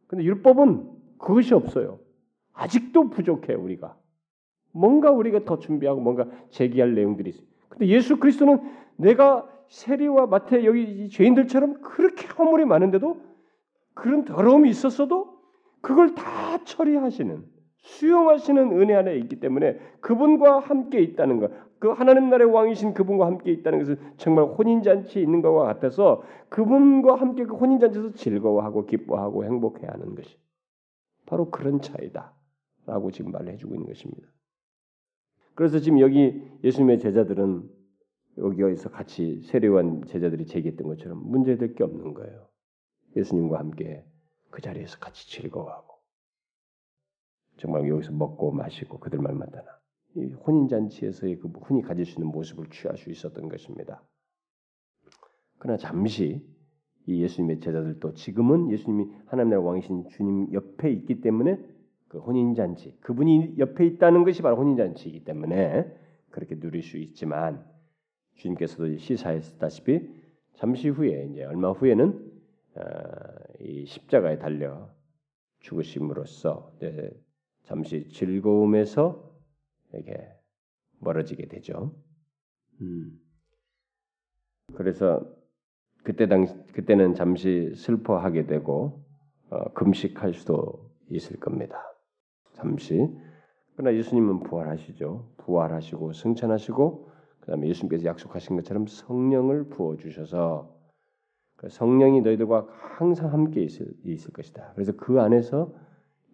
[0.07, 0.89] 근데 율법은
[1.19, 2.01] 그것이 없어요.
[2.53, 3.97] 아직도 부족해 우리가.
[4.73, 7.47] 뭔가 우리가 더 준비하고 뭔가 제기할 내용들이 있어요.
[7.69, 8.61] 근데 예수 그리스도는
[8.97, 13.21] 내가 세리와 마태 여기 죄인들처럼 그렇게 허물이 많은데도
[13.95, 15.39] 그런 더러움이 있었어도
[15.81, 17.45] 그걸 다 처리하시는
[17.83, 23.53] 수용하시는 은혜 안에 있기 때문에 그분과 함께 있다는 것, 그 하나님 나라의 왕이신 그분과 함께
[23.53, 29.45] 있다는 것은 정말 혼인 잔치에 있는 것과 같아서 그분과 함께 그 혼인 잔치에서 즐거워하고 기뻐하고
[29.45, 30.37] 행복해하는 것이
[31.25, 32.35] 바로 그런 차이다
[32.87, 34.29] 라고 지금 말을 해주고 있는 것입니다.
[35.55, 37.69] 그래서 지금 여기 예수님의 제자들은
[38.39, 42.49] 여기에서 같이 세례관 제자들이 제기했던 것처럼 문제될 게 없는 거예요.
[43.17, 44.05] 예수님과 함께
[44.51, 45.90] 그 자리에서 같이 즐거워하고
[47.61, 49.79] 정말 여기서 먹고 마시고 그들만 만나나
[50.47, 54.03] 혼인 잔치에서의 그 흔히 가질 수 있는 모습을 취할 수 있었던 것입니다.
[55.59, 56.43] 그러나 잠시
[57.07, 61.59] 이 예수님의 제자들도 지금은 예수님이 하나님 나라 왕이신 주님 옆에 있기 때문에
[62.09, 65.87] 그 혼인 잔치 그분이 옆에 있다는 것이 바로 혼인 잔치이기 때문에
[66.31, 67.65] 그렇게 누릴 수 있지만
[68.37, 70.09] 주님께서도 시사했다시피
[70.55, 72.31] 잠시 후에 이제 얼마 후에는
[72.77, 72.83] 어,
[73.61, 74.91] 이 십자가에 달려
[75.61, 76.73] 죽으심으로써
[77.65, 79.31] 잠시 즐거움에서
[79.95, 80.29] 이게
[81.01, 81.95] 멀어지게 되죠.
[82.81, 83.19] 음.
[84.75, 85.25] 그래서
[86.03, 89.05] 그때 당 그때는 잠시 슬퍼하게 되고
[89.51, 91.77] 어, 금식할 수도 있을 겁니다.
[92.55, 93.09] 잠시.
[93.75, 95.35] 그러나 예수님은 부활하시죠.
[95.39, 100.77] 부활하시고 승천하시고 그다음에 예수님께서 약속하신 것처럼 성령을 부어 주셔서
[101.57, 104.73] 그 성령이 너희들과 항상 함께 있을, 있을 것이다.
[104.75, 105.75] 그래서 그 안에서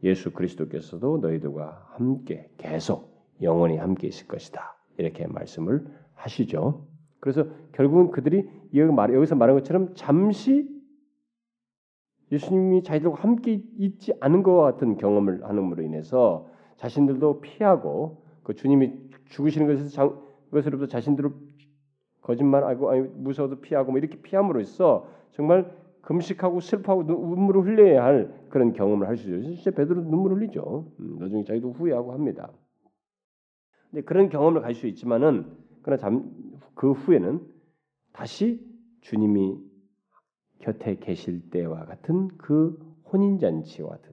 [0.03, 4.77] 예수 그리스도께서도 너희들과 함께 계속 영원히 함께 있을 것이다.
[4.99, 6.87] 이렇게 말씀을 하시죠.
[7.21, 10.69] 그래서 결국은 그들이 여기서 말한 것처럼 잠시
[12.33, 18.93] 예수님이 자기들과 함께 있지 않은 것과 같은 경험을 하는으로 인해서 자신들도 피하고 그 주님이
[19.27, 21.31] 죽으시는 것에서 것으로부터 자신들을
[22.23, 25.73] 거짓말하고 아니, 무서워도 피하고 뭐 이렇게 피함으로써 정말
[26.07, 29.55] 금식하고 슬퍼하고 눈물을 흘려야 할 그런 경험을 할 수 있어요.
[29.57, 30.87] 진짜 베드로 눈물 흘리죠.
[31.01, 32.53] 음, 나중에 자기도 후회하고 합니다.
[33.91, 35.47] 근데 그런 경험을 가질 수 있지만은
[35.83, 36.31] 그러나 잠,
[36.75, 37.41] 그 후에는
[38.13, 38.65] 다시
[39.01, 39.59] 주님이
[40.61, 42.79] 곁에 계실 때와 같은 그
[43.13, 44.13] 혼인 잔치와 같은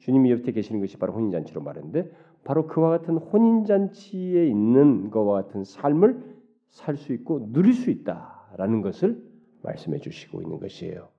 [0.00, 2.10] 주님이 옆에 계시는 것이 바로 혼인 잔치로 말했는데
[2.42, 6.32] 바로 그와 같은 혼인 잔치에 있는 것과 같은 삶을
[6.70, 9.22] 살 수 있고 누릴 수 있다라는 것을
[9.62, 11.11] 말씀해 주시고 있는 것이에요.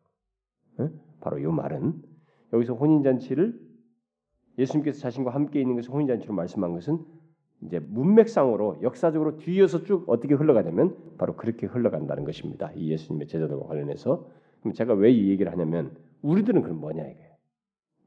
[1.22, 2.02] 바로 이 말은
[2.54, 3.60] 여기서 혼인잔치를
[4.58, 7.00] 예수님께서 자신과 함께 있는 것을 혼인잔치로 말씀한 것은
[7.62, 12.72] 이제 문맥상으로 역사적으로 뒤에서 쭉 어떻게 흘러가냐면 바로 그렇게 흘러간다는 것입니다.
[12.74, 17.30] 이 예수님의 제자들과 관련해서 그럼 제가 왜 이 얘기를 하냐면 우리들은 그럼 뭐냐 이게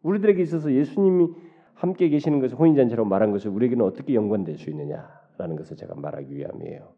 [0.02, 1.30] 우리들에게 있어서 예수님이
[1.74, 6.92] 함께 계시는 것을 혼인잔치라고 말한 것을 우리에게는 어떻게 연관될 수 있느냐라는 것을 제가 말하기 위함이에요.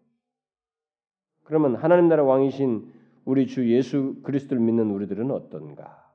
[1.45, 2.93] 그러면 하나님 나라 왕이신
[3.29, 6.15] 우리 주 예수 그리스도를 믿는 우리들은 어떤가?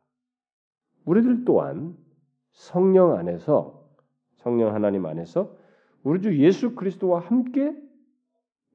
[1.06, 1.96] 우리들 또한
[2.54, 3.88] 성령 안에서
[4.38, 5.56] 성령 하나님 안에서
[6.02, 7.72] 우리 주 예수 그리스도와 함께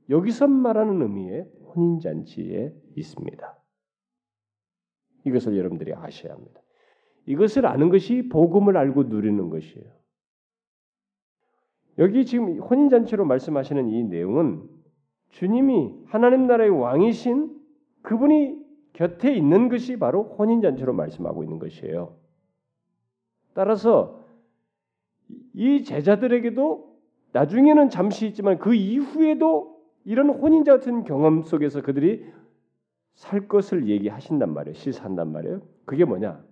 [0.08, 3.58] 여기서 말하는 의미의 혼인 잔치에 있습니다.
[5.24, 6.60] 이것을 여러분들이 아셔야 합니다.
[7.26, 9.90] 이것을 아는 것이 복음을 알고 누리는 것이에요.
[11.98, 14.62] 여기 지금 혼인 잔치로 말씀하시는 이 내용은
[15.30, 17.57] 주님이 하나님 나라의 왕이신
[18.02, 22.16] 그분이 곁에 있는 것이 바로 혼인 잔치로 말씀하고 있는 것이에요.
[23.54, 24.24] 따라서
[25.52, 26.96] 이 제자들에게도
[27.32, 32.26] 나중에는 잠시 있지만 그 이후에도 이런 혼인자 같은 경험 속에서 그들이
[33.14, 34.74] 살 것을 얘기하신단 말이에요.
[34.74, 35.60] 시사한단 말이에요.
[35.84, 36.42] 그게 뭐냐?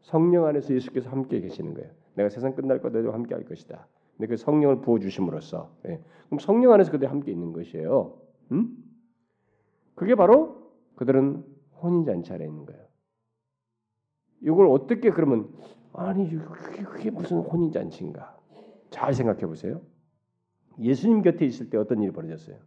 [0.00, 1.90] 성령 안에서 예수께서 함께 계시는 거예요.
[2.14, 3.86] 내가 세상 끝날 것 너희도 함께 할 것이다.
[4.16, 6.00] 근데 그 성령을 부어 주심으로써 예.
[6.26, 8.18] 그럼 성령 안에서 그들이 함께 있는 것이에요.
[8.52, 8.76] 음?
[9.94, 10.63] 그게 바로
[10.96, 11.44] 그들은
[11.82, 12.84] 혼인 잔치 에 있는 거예요.
[14.40, 15.52] 이걸 어떻게 그러면
[15.92, 18.36] 아니 그게, 무슨 혼인 잔치인가?
[18.90, 19.80] 잘 생각해 보세요.
[20.80, 22.58] 예수님 곁에 있을 때 어떤 일이 벌어졌어요?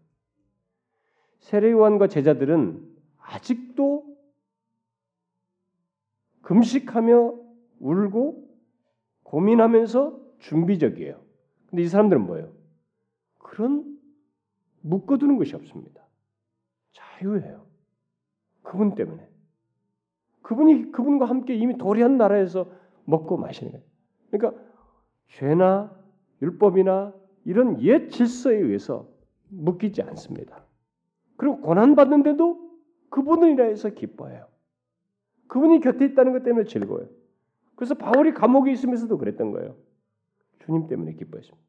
[1.40, 4.18] 세례요한과 제자들은 아직도
[6.42, 7.36] 금식하며
[7.80, 8.48] 울고
[9.24, 11.22] 고민하면서 준비적이에요.
[11.70, 12.54] 근데 이 사람들은 뭐예요?
[13.40, 14.00] 그런
[14.82, 16.08] 묶어두는 것이 없습니다.
[16.94, 17.67] 자유예요.
[18.68, 19.26] 그분 때문에.
[20.42, 22.70] 그분이 그분과 함께 이미 도리한 나라에서
[23.06, 23.86] 먹고 마시는 거예요.
[24.30, 24.62] 그러니까
[25.30, 25.96] 죄나
[26.42, 27.14] 율법이나
[27.46, 29.08] 이런 옛 질서에 의해서
[29.50, 30.66] 묶이지 않습니다.
[31.38, 32.60] 그리고 고난 받는데도
[33.10, 34.48] 그분을 인해서 기뻐해요.
[35.48, 37.08] 그분이 곁에 있다는 것 때문에 즐거워요.
[37.76, 39.78] 그래서 바울이 감옥에 있으면서도 그랬던 거예요.
[40.60, 41.68] 주님 때문에 기뻐했습니다.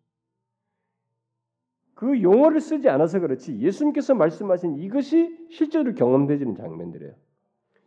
[1.98, 7.12] 그 용어를 쓰지 않아서 그렇지 예수님께서 말씀하신 이것이 실제로 경험되지는 장면들이에요.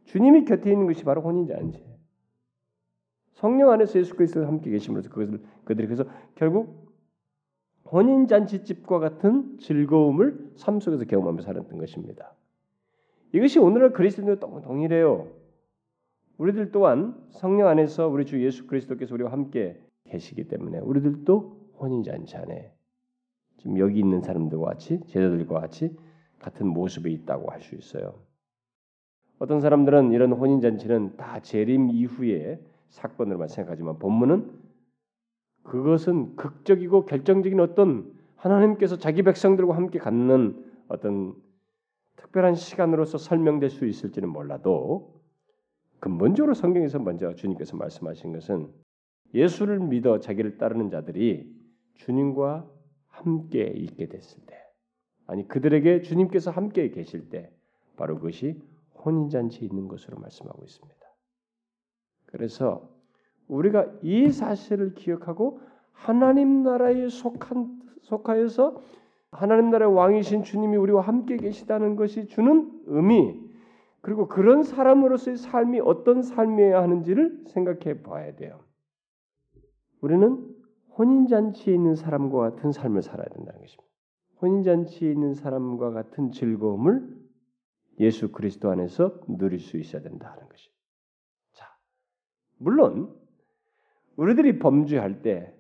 [0.04, 1.82] 주님이 곁에 있는 것이 바로 혼인잔치.
[3.32, 6.04] 성령 안에서 예수 그리스도와 함께 계심으로써 그것을 그들이 그래서
[6.36, 6.94] 결국
[7.90, 12.36] 혼인 잔치 집과 같은 즐거움을 삶 속에서 경험하며 살았던 것입니다.
[13.32, 15.30] 이것이 오늘날 그리스도인도 동일해요.
[16.38, 22.36] 우리들 또한 성령 안에서 우리 주 예수 그리스도께서 우리와 함께 계시기 때문에 우리들도 혼인 잔치
[22.36, 22.74] 안에
[23.62, 25.96] 지금 여기 있는 사람들과 같이 제자들과 같이
[26.40, 28.16] 같은 모습에 있다고 할 수 있어요.
[29.38, 32.60] 어떤 사람들은 이런 혼인 잔치는 다 재림 이후의
[32.90, 34.52] 사건으로만 생각하지만 본문은
[35.64, 41.36] 그것은 극적이고 결정적인 어떤 하나님께서 자기 백성들과 함께 갖는 어떤
[42.16, 45.22] 특별한 시간으로서 설명될 수 있을지는 몰라도
[46.00, 48.70] 근본적으로 성경에서 먼저 주님께서 말씀하신 것은
[49.36, 51.48] 예수를 믿어 자기를 따르는 자들이
[51.94, 52.68] 주님과
[53.22, 54.56] 함께 있게 됐을 때,
[55.28, 57.52] 아니 그들에게 주님께서 함께 계실 때,
[57.96, 58.62] 바로 그것이
[59.06, 61.00] 혼인잔치 있는 것으로 말씀하고 있습니다.
[62.26, 62.90] 그래서
[63.48, 65.60] 우리가 이 사실을 기억하고
[65.92, 68.82] 하나님 나라에 속한 속하여서
[69.32, 73.40] 하나님 나라의 왕이신 주님이 우리와 함께 계시다는 것이 주는 의미
[74.02, 78.60] 그리고 그런 사람으로서의 삶이 어떤 삶이어야 하는지를 생각해 봐야 돼요.
[80.02, 80.51] 우리는
[80.98, 83.90] 혼인잔치에 있는 사람과 같은 삶을 살아야 된다는 것입니다.
[84.42, 87.22] 혼인잔치에 있는 사람과 같은 즐거움을
[88.00, 90.82] 예수 그리스도 안에서 누릴 수 있어야 된다는 것입니다.
[91.54, 91.68] 자,
[92.58, 93.16] 물론
[94.16, 95.56] 우리들이 범죄할 때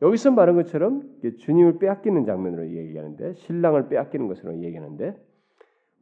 [0.00, 5.16] 여기서 말한 것처럼 주님을 빼앗기는 장면으로 얘기하는데 신랑을 빼앗기는 것으로 얘기하는데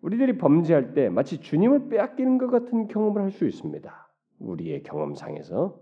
[0.00, 4.10] 우리들이 범죄할 때 마치 주님을 빼앗기는 것 같은 경험을 할 수 있습니다.
[4.38, 5.78] 우리의 경험상에서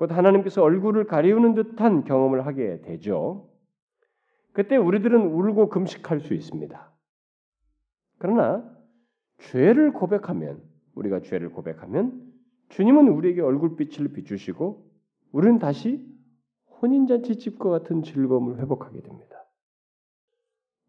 [0.00, 3.50] 곧 하나님께서 얼굴을 가리우는 듯한 경험을 하게 되죠.
[4.54, 6.90] 그때 우리들은 울고 금식할 수 있습니다.
[8.16, 8.64] 그러나
[9.36, 10.62] 죄를 고백하면
[10.94, 12.32] 우리가 죄를 고백하면
[12.70, 14.90] 주님은 우리에게 얼굴빛을 비추시고
[15.32, 16.02] 우리는 다시
[16.80, 19.44] 혼인잔치 집과 같은 즐거움을 회복하게 됩니다.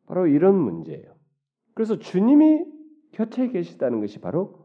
[0.06, 1.14] 바로 이런 문제예요.
[1.74, 2.66] 그래서 주님이
[3.12, 4.61] 곁에 계시다는 것이 바로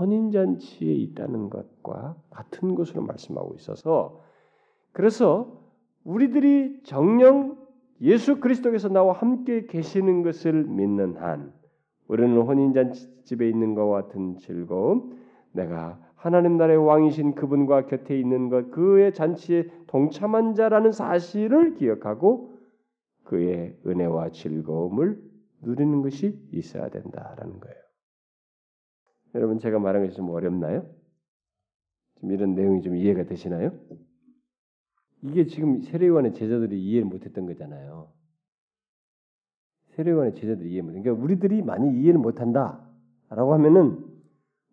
[0.00, 4.20] 혼인잔치에 있다는 것과 같은 것으로 말씀하고 있어서
[4.92, 5.60] 그래서
[6.04, 7.58] 우리들이 정령
[8.00, 11.52] 예수 그리스도께서 나와 함께 계시는 것을 믿는 한
[12.08, 15.16] 우리는 혼인잔치 집에 있는 것과 같은 즐거움,
[15.52, 22.52] 내가 하나님 나라의 왕이신 그분과 곁에 있는 것, 그의 잔치에 동참한 자라는 사실을 기억하고
[23.24, 25.22] 그의 은혜와 즐거움을
[25.62, 27.89] 누리는 것이 있어야 된다라는 거예요.
[29.34, 30.86] 여러분 제가 말한 것이 좀 어렵나요?
[32.16, 33.72] 좀 이런 내용이 좀 이해가 되시나요?
[35.22, 38.10] 이게 지금 세례요한의 제자들이 이해를 못했던 거잖아요.
[39.90, 40.88] 세례요한의 제자들이 이해 못.
[40.88, 44.04] 그러니까 우리들이 많이 이해를 못한다라고 하면은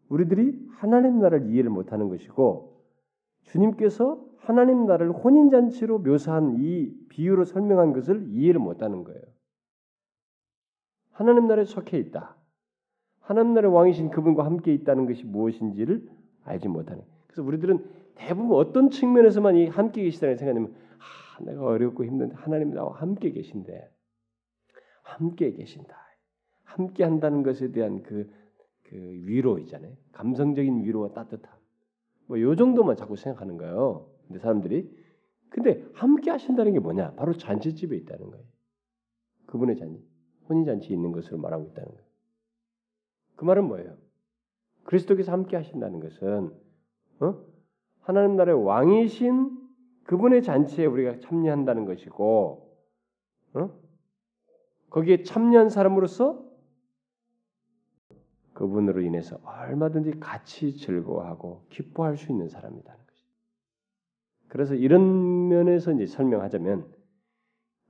[0.09, 2.81] 우리들이 하나님 나라를 이해를 못하는 것이고
[3.43, 9.21] 주님께서 하나님 나라를 혼인 잔치로 묘사한 이 비유로 설명한 것을 이해를 못하는 거예요.
[11.11, 12.36] 하나님 나라에 속해 있다.
[13.27, 16.07] 하나님 나라의 왕이신 그분과 함께 있다는 것이 무엇인지를
[16.43, 17.03] 알지 못하는.
[17.27, 22.93] 그래서 우리들은 대부분 어떤 측면에서만 이 함께 계시다는 생각하면 아, 내가 어렵고 힘든데 하나님 나와
[22.95, 23.89] 함께 계신데
[25.03, 25.95] 함께 계신다.
[26.63, 28.29] 함께 한다는 것에 대한 그
[28.89, 29.93] 그 위로 있잖아요.
[30.13, 31.51] 감성적인 위로와 따뜻함.
[32.27, 34.09] 뭐 요 정도만 자꾸 생각하는 거예요.
[34.27, 34.89] 근데 사람들이
[35.49, 37.13] 근데 함께 하신다는 게 뭐냐?
[37.15, 38.45] 바로 잔치집에 있다는 거예요.
[39.45, 40.05] 그분의 잔치,
[40.49, 42.06] 혼인 잔치 있는 것으로 말하고 있다는 거예요.
[43.37, 43.95] 그 말은 뭐예요?
[44.83, 46.51] 그리스도께서 함께 하신다는 것은
[47.21, 47.45] 어?
[48.01, 49.57] 하나님 나라의 왕이신
[50.03, 52.75] 그분의 잔치에 우리가 참여한다는 것이고
[53.53, 53.69] 어?
[54.89, 56.45] 거기에 참여한 사람으로서
[58.53, 63.23] 그분으로 인해서 얼마든지 같이 즐거워하고 기뻐할 수 있는 사람이라는 것이.
[64.47, 66.91] 그래서 이런 면에서 이제 설명하자면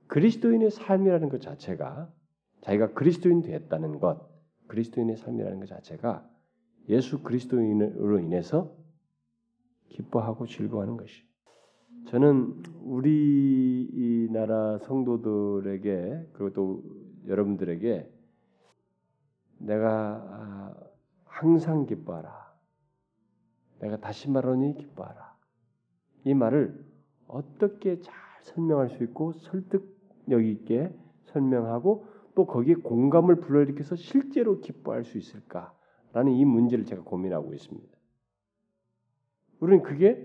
[0.08, 2.12] 그리스도인의 삶이라는 것 자체가
[2.60, 4.27] 자기가 그리스도인 됐다는 것,
[4.68, 6.28] 그리스도인의 삶이라는 것 자체가
[6.88, 8.74] 예수 그리스도인으로 인해서
[9.88, 11.22] 기뻐하고 즐거워하는 것이.
[12.08, 16.82] 저는 우리 이 나라 성도들에게 그리고 또
[17.26, 18.10] 여러분들에게
[19.58, 20.74] 내가 아,
[21.24, 22.48] 항상 기뻐하라.
[23.80, 25.36] 내가 다시 말하니 기뻐하라.
[26.24, 26.84] 이 말을
[27.26, 30.94] 어떻게 잘 설명할 수 있고 설득력 있게
[31.26, 32.06] 설명하고
[32.38, 37.88] 또 거기에 공감을 불러일으켜서 실제로 기뻐할 수 있을까라는 이 문제를 제가 고민하고 있습니다.
[39.58, 40.24] 우리는 그게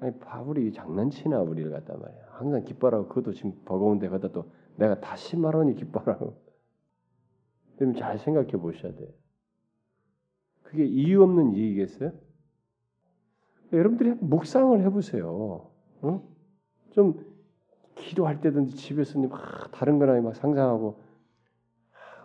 [0.00, 2.30] 아니 바울이 장난치나 우리를 갖다 말이야.
[2.30, 6.36] 항상 기뻐라고 그것도 지금 버거운데 거기다 또 내가 다시 말하니 기뻐라고.
[7.76, 9.10] 그럼 잘 생각해 보셔야 돼요.
[10.64, 12.10] 그게 이유 없는 이익이겠어요?
[13.72, 15.70] 여러분들이 묵상을 해보세요.
[16.02, 16.28] 어?
[16.90, 17.24] 좀
[17.94, 21.08] 기도할 때든지 집에서 막 다른 거나 막 상상하고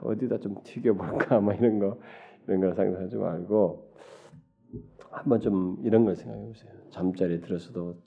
[0.06, 2.00] 어디다 좀 튀겨볼까 막 이런 거
[2.48, 3.94] 이런 걸 상상하지 말고
[5.10, 6.72] 한번 좀 이런 걸 생각해 보세요.
[6.90, 8.02] 잠자리에 들어서도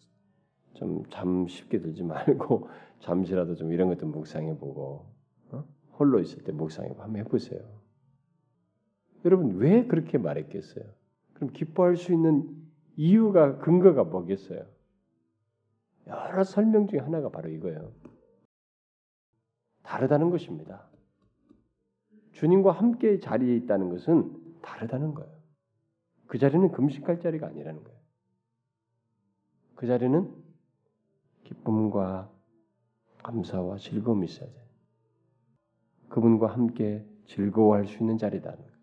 [0.75, 2.69] 좀 잠 쉽게 들지 말고
[3.01, 5.07] 잠시라도 좀 이런 것도 묵상해 보고
[5.51, 5.65] 어?
[5.99, 7.61] 홀로 있을 때 묵상해 한번 해보세요.
[9.25, 10.85] 여러분 왜 그렇게 말했겠어요?
[11.35, 12.49] 그럼 기뻐할 수 있는
[12.97, 14.65] 이유가 근거가 뭐겠어요?
[16.07, 17.93] 여러 설명 중에 하나가 바로 이거예요.
[19.83, 20.88] 다르다는 것입니다.
[22.39, 24.33] 주님과 함께 자리에 있다는 것은
[24.63, 25.31] 다르다는 거예요.
[26.29, 27.99] 그 자리는 금식할 자리가 아니라는 거예요.
[29.75, 30.33] 그 자리는
[31.43, 32.31] 기쁨과
[33.25, 34.65] 감사와 즐거움이 있어야 돼요.
[36.11, 38.79] 그분과 함께 즐거워할 수 있는 자리다는 거죠.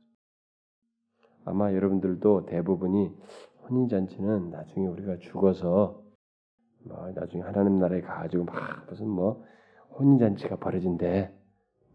[1.46, 3.16] 아마 여러분들도 대부분이
[3.70, 6.04] 혼인잔치는 나중에 우리가 죽어서
[6.84, 9.46] 뭐 나중에 하나님 나라에 가가지고 막 무슨 뭐
[9.98, 11.34] 혼인잔치가 벌어진대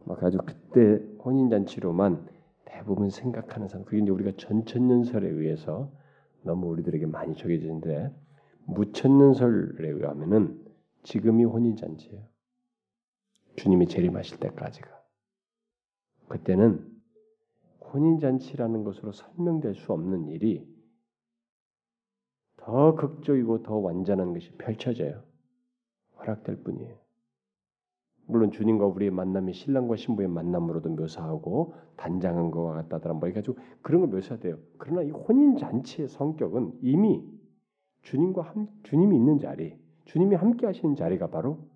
[0.06, 2.28] 막 가지고 그때 혼인잔치로만
[2.64, 5.92] 대부분 생각하는 사람 그게 이제 우리가 전천년설에 의해서
[6.42, 8.14] 너무 우리들에게 많이 적혀지는데
[8.66, 10.64] 무천년설에 의하면은
[11.02, 12.22] 지금이 혼인잔치예요.
[13.56, 14.88] 주님이 재림하실 때까지가
[16.28, 16.86] 그때는
[17.92, 20.66] 혼인잔치라는 것으로 설명될 수 없는 일이
[22.56, 25.24] 더 극적이고 더 완전한 것이 펼쳐져요.
[26.18, 26.96] 허락될 뿐이에요.
[28.30, 34.10] 물론 주님과 우리의 만남이 신랑과 신부의 만남으로도 묘사하고 단장한 것과 같다더라 뭐 해가지고 그런 걸
[34.10, 34.58] 묘사돼요.
[34.78, 37.22] 그러나 이 혼인 잔치의 성격은 이미
[38.02, 41.68] 주님과 함, 주님이 있는 자리, 주님이 함께 하시는 자리가 바로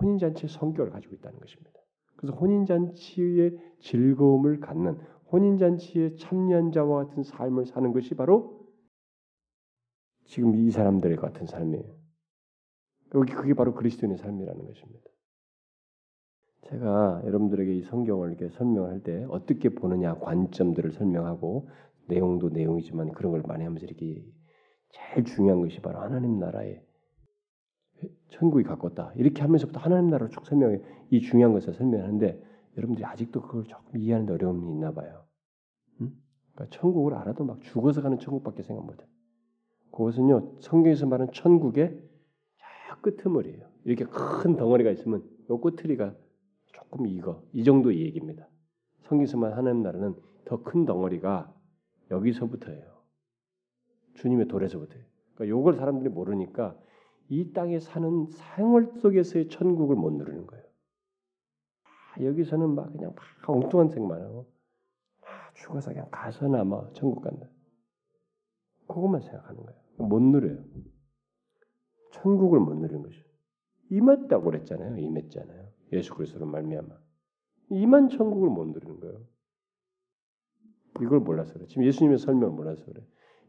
[0.00, 1.80] 혼인 잔치의 성격을 가지고 있다는 것입니다.
[2.16, 4.98] 그래서 혼인 잔치의 즐거움을 갖는
[5.30, 8.64] 혼인 잔치에 참여한 자와 같은 삶을 사는 것이 바로
[10.24, 11.84] 지금 이 사람들의 같은 삶이에요.
[13.14, 15.13] 여기 그게 바로 그리스도인의 삶이라는 것입니다.
[16.70, 21.68] 제가 여러분들에게 이 성경을 이렇게 설명할 때 어떻게 보느냐 관점들을 설명하고
[22.08, 24.24] 내용도 내용이지만 그런 걸 많이 하면서 이렇게
[24.90, 26.82] 제일 중요한 것이 바로 하나님 나라의
[28.30, 32.42] 천국이 가깝다 이렇게 하면서부터 하나님 나라를 쭉 설명해 이 중요한 것을 설명하는데
[32.76, 35.24] 여러분들이 아직도 그걸 조금 이해하는 데 어려움이 있나 봐요.
[36.00, 36.12] 응?
[36.54, 39.04] 그러니까 천국을 알아도 막 죽어서 가는 천국밖에 생각 못해.
[39.92, 42.00] 그것은요 성경에서 말하는 천국의
[42.58, 43.68] 저 끄트머리예요.
[43.84, 46.14] 이렇게 큰 덩어리가 있으면 요 끄트리가
[46.90, 48.48] 조금 이거 이 정도 이 얘기입니다.
[49.02, 50.14] 성경에서만 하나님 나라는
[50.44, 51.52] 더 큰 덩어리가
[52.10, 52.94] 여기서부터예요.
[54.14, 55.04] 주님의 돌에서부터예요.
[55.34, 56.78] 그러니까 요걸 사람들이 모르니까
[57.28, 60.64] 이 땅에 사는 생활 속에서의 천국을 못 누리는 거예요.
[61.84, 64.46] 아, 여기서는 막 그냥 막 엉뚱한 생만 하고
[65.22, 67.48] 아, 죽어서 그냥 가서나 마 천국 간다.
[68.86, 69.80] 그것만 생각하는 거예요.
[69.96, 70.62] 못 누려요.
[72.12, 73.24] 천국을 못 누리는 것이죠.
[73.90, 74.98] 임했다고 그랬잖아요.
[74.98, 75.63] 임했잖아요.
[75.94, 76.98] 예수 그리스도로 말미암아
[77.70, 79.26] 이만 천국을 못 누리는 거예요.
[81.00, 81.66] 이걸 몰라서 그래.
[81.66, 83.04] 지금 예수님의 설명을 몰라서 그래.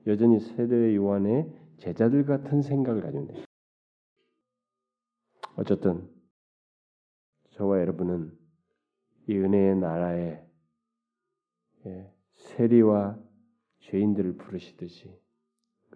[0.08, 3.44] 여전히 세대 요한의 제자들 같은 생각을 가지고 있는.
[5.58, 6.10] 어쨌든
[7.52, 8.38] 저와 여러분은
[9.28, 10.46] 이 은혜의 나라에
[11.86, 13.20] 예, 세리와
[13.80, 15.16] 죄인들을 부르시듯이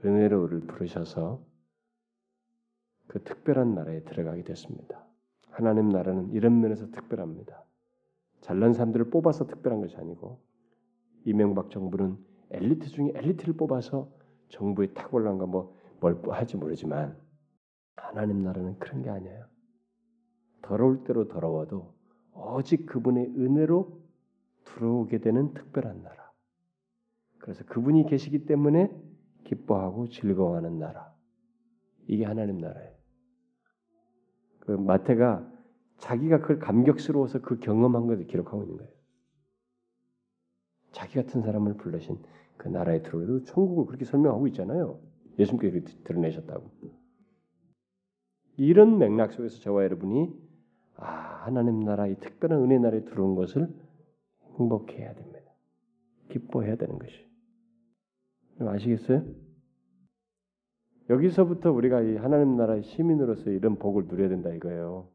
[0.05, 1.45] 은혜로 우리를 부르셔서
[3.07, 5.08] 그 특별한 나라에 들어가게 됐습니다.
[5.59, 7.65] 하나님 나라는 이런 면에서 특별합니다.
[8.39, 10.39] 잘난 사람들을 뽑아서 특별한 것이 아니고
[11.25, 12.17] 이명박 정부는
[12.51, 14.09] 엘리트 중에 엘리트를 뽑아서
[14.47, 17.17] 정부의 탁월한가 뭐뭘 할지 모르지만
[17.97, 19.47] 하나님 나라는 그런 게 아니에요.
[20.61, 21.93] 더러울 대로 더러워도
[22.33, 23.99] 오직 그분의 은혜로
[24.63, 26.31] 들어오게 되는 특별한 나라.
[27.37, 28.89] 그래서 그분이 계시기 때문에
[29.43, 31.13] 기뻐하고 즐거워하는 나라.
[32.07, 32.99] 이게 하나님 나라예요.
[34.61, 35.48] 그 마태가
[35.99, 38.91] 자기가 그걸 감격스러워서 그 경험한 것을 기록하고 있는 거예요.
[40.91, 42.17] 자기 같은 사람을 불러신
[42.57, 44.99] 그 나라에 들어오도 천국을 그렇게 설명하고 있잖아요.
[45.37, 46.69] 예수님께서 드러내셨다고.
[48.57, 50.33] 이런 맥락 속에서 저와 여러분이
[50.95, 51.05] 아
[51.45, 53.69] 하나님 나라 이 특별한 은혜 나라에 들어온 것을
[54.59, 55.39] 행복해야 됩니다.
[56.29, 57.29] 기뻐해야 되는 것이.
[58.59, 59.23] 아시겠어요?
[61.09, 65.07] 여기서부터 우리가 이 하나님 나라의 시민으로서 이런 복을 누려야 된다 이거예요.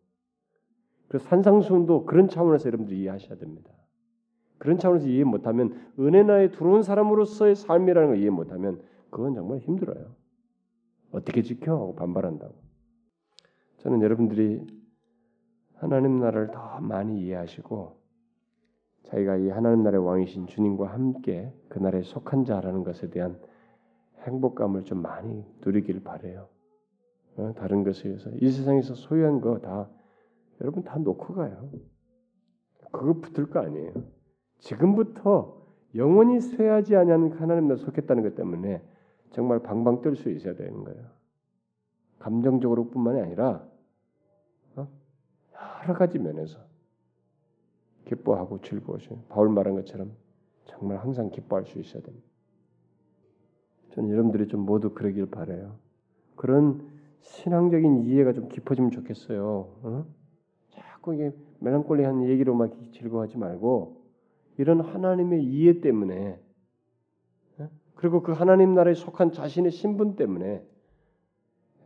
[1.14, 3.70] 그래서 산상수훈도 그런 차원에서 여러분들이 이해하셔야 됩니다.
[4.58, 10.06] 그런 차원에서 이해 못하면 은혜 나에 들어온 사람으로서의 삶이라는 걸 이해 못하면 그건 정말 힘들어요.
[11.12, 11.74] 어떻게 지켜?
[11.74, 12.52] 하고 반발한다고.
[13.78, 14.66] 저는 여러분들이
[15.76, 17.96] 하나님 나라를 더 많이 이해하시고
[19.04, 23.38] 자기가 이 하나님 나라의 왕이신 주님과 함께 그 나라에 속한 자라는 것에 대한
[24.22, 26.48] 행복감을 좀 많이 누리길 바래요.
[27.36, 27.52] 어?
[27.54, 29.88] 다른 것에 의해서 이 세상에서 소유한 거 다
[30.60, 31.70] 여러분 다 놓고 가요.
[32.92, 33.92] 그거 붙을 거 아니에요.
[34.58, 35.62] 지금부터
[35.94, 38.82] 영원히 쇠하지 아니하는 하나님 나라 속했다는 것 때문에
[39.32, 41.04] 정말 방방 뜰 수 있어야 되는 거예요.
[42.20, 43.66] 감정적으로뿐만이 아니라
[44.76, 44.88] 어?
[45.82, 46.58] 여러 가지 면에서
[48.06, 49.22] 기뻐하고 즐거워져요.
[49.28, 50.12] 바울 말한 것처럼
[50.64, 52.26] 정말 항상 기뻐할 수 있어야 됩니다.
[53.90, 55.76] 저는 여러분들이 좀 모두 그러길 바래요.
[56.36, 56.88] 그런
[57.20, 59.46] 신앙적인 이해가 좀 깊어지면 좋겠어요.
[59.82, 60.06] 어?
[61.04, 64.02] 자꾸 이게 멜랑콜리한 얘기로만 즐거워하지 말고
[64.56, 66.40] 이런 하나님의 이해 때문에
[67.58, 67.68] 어?
[67.94, 70.64] 그리고 그 하나님 나라에 속한 자신의 신분 때문에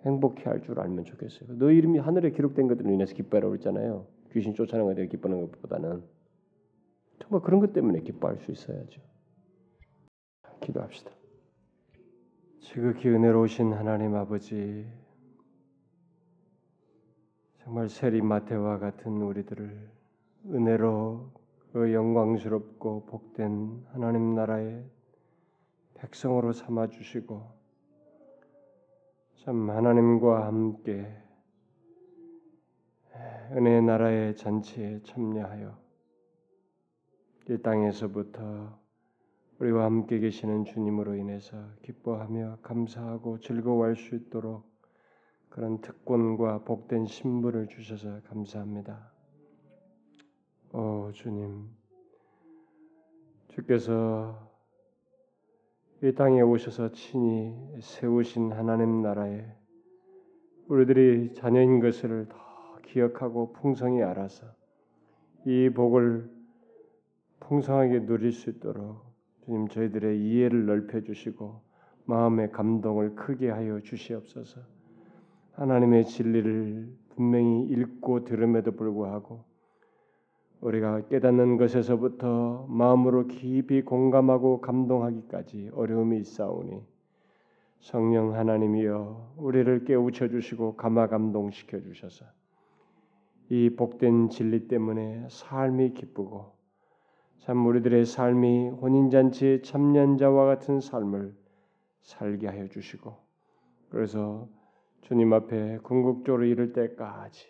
[0.06, 1.58] 행복해 할 줄 알면 좋겠어요.
[1.58, 4.06] 너 이름이 하늘에 기록된 것들로 인해서 기뻐하라고 했잖아요.
[4.32, 6.04] 귀신 쫓아내는 것에 기뻐하는 것보다는
[7.18, 9.02] 정말 그런 것 때문에 기뻐할 수 있어야죠.
[10.60, 11.10] 기도합시다.
[12.60, 14.86] 지극히 은혜로우신 하나님 아버지,
[17.68, 19.90] 정말 세리마테와 같은 우리들을
[20.46, 21.30] 은혜로
[21.70, 24.86] 그 영광스럽고 복된 하나님 나라의
[25.92, 27.42] 백성으로 삼아 주시고
[29.44, 31.14] 참 하나님과 함께
[33.52, 35.78] 은혜의 나라의 잔치에 참여하여
[37.50, 38.80] 이 땅에서부터
[39.58, 44.77] 우리와 함께 계시는 주님으로 인해서 기뻐하며 감사하고 즐거워할 수 있도록
[45.48, 49.12] 그런 특권과 복된 신분을 주셔서 감사합니다.
[50.72, 51.68] 오 주님,
[53.48, 54.48] 주께서
[56.02, 59.44] 이 땅에 오셔서 친히 세우신 하나님 나라에
[60.68, 62.36] 우리들이 자녀인 것을 더
[62.84, 64.46] 기억하고 풍성히 알아서
[65.44, 66.30] 이 복을
[67.40, 69.02] 풍성하게 누릴 수 있도록
[69.44, 71.62] 주님 저희들의 이해를 넓혀 주시고
[72.04, 74.77] 마음의 감동을 크게 하여 주시옵소서.
[75.58, 79.42] 하나님의 진리를 분명히 읽고 들음에도 불구하고
[80.60, 86.80] 우리가 깨닫는 것에서부터 마음으로 깊이 공감하고 감동하기까지 어려움이 있사오니
[87.80, 92.24] 성령 하나님이여 우리를 깨우쳐 주시고 감화 감동시켜 주셔서
[93.50, 96.52] 이 복된 진리 때문에 삶이 기쁘고
[97.38, 101.34] 참 우리들의 삶이 혼인잔치의 참년자와 같은 삶을
[102.02, 103.16] 살게 하여 주시고
[103.90, 104.48] 그래서
[105.02, 107.48] 주님 앞에 궁극적으로 이를 때까지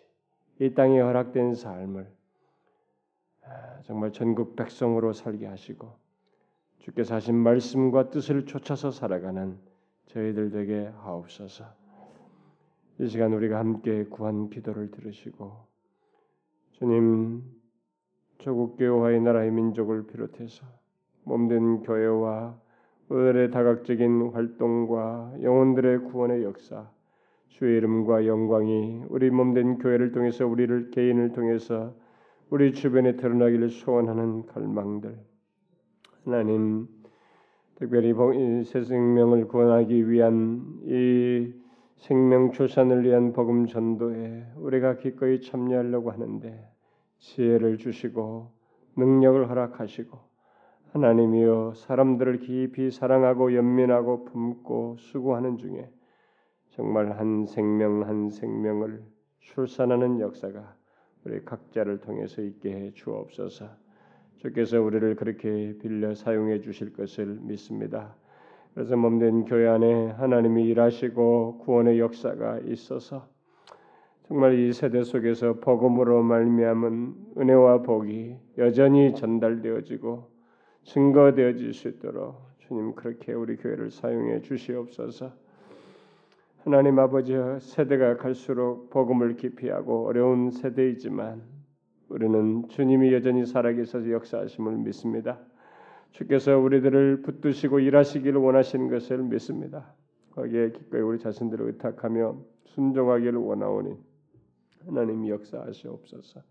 [0.59, 2.11] 이 땅에 허락된 삶을
[3.45, 5.95] 아, 정말 전국 백성으로 살게 하시고
[6.79, 9.57] 주께서 하신 말씀과 뜻을 쫓아서 살아가는
[10.07, 11.65] 저희들 되게 하옵소서.
[12.99, 15.55] 이 시간 우리가 함께 구한 기도를 들으시고
[16.71, 17.43] 주님
[18.39, 20.65] 조국 교회와의 나라의 민족을 비롯해서
[21.23, 22.59] 몸된 교회와
[23.09, 26.89] 오늘의 다각적인 활동과 영혼들의 구원의 역사
[27.49, 31.93] 주의 이름과 영광이 우리 몸된 교회를 통해서 우리를 개인을 통해서
[32.49, 35.17] 우리 주변에 드러나기를 소원하는 갈망들.
[36.23, 36.87] 하나님
[37.75, 38.13] 특별히
[38.63, 41.53] 새 생명을 구원하기 위한 이
[41.97, 46.67] 생명 출산을 위한 복음 전도에 우리가 기꺼이 참여하려고 하는데
[47.19, 48.51] 지혜를 주시고
[48.95, 50.17] 능력을 허락하시고
[50.93, 55.89] 하나님이여 사람들을 깊이 사랑하고 연민하고 품고 수고하는 중에
[56.79, 59.03] 정말 한 생명 한 생명을
[59.41, 60.77] 출산하는 역사가
[61.25, 63.65] 우리 각자를 통해서 있게 해 주옵소서.
[64.37, 68.15] 주께서 우리를 그렇게 빌려 사용해 주실 것을 믿습니다.
[68.73, 73.27] 그래서 몸된 교회 안에 하나님이 일하시고 구원의 역사가 있어서
[74.29, 80.31] 정말 이 세대 속에서 복음으로 말미암은 은혜와 복이 여전히 전달되어지고
[80.83, 85.48] 증거되어질 수 있도록 주님 그렇게 우리 교회를 사용해 주시옵소서.
[86.65, 91.41] 하나님 아버지 세대가 갈수록 복음을 기피하고 어려운 세대이지만
[92.09, 95.39] 우리는 주님이 여전히 살아계셔서 역사하심을 믿습니다.
[96.11, 99.93] 주께서 우리들을 붙드시고 일하시기를 원하시는 것을 믿습니다.
[100.31, 103.95] 거기에 기꺼이 우리 자신들을 의탁하며 순종하기를 원하오니
[104.85, 106.41] 하나님 역사하시옵소서.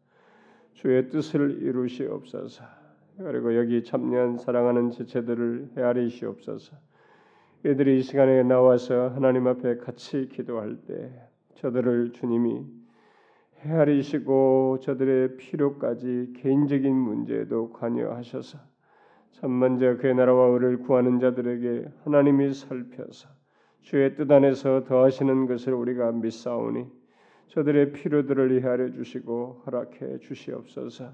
[0.72, 2.64] 주의 뜻을 이루시옵소서.
[3.18, 6.76] 그리고 여기 참여한 사랑하는 지체들을 헤아리시옵소서.
[7.64, 11.10] 이들이 이 시간에 나와서 하나님 앞에 같이 기도할 때
[11.56, 12.64] 저들을 주님이
[13.64, 18.58] 헤아리시고 저들의 필요까지 개인적인 문제에도 관여하셔서
[19.32, 23.28] 참 먼저 그의 나라와 의를 구하는 자들에게 하나님이 살펴서
[23.80, 26.86] 주의 뜻 안에서 더하시는 것을 우리가 믿사오니
[27.48, 31.12] 저들의 필요들을 헤아려 주시고 허락해 주시옵소서.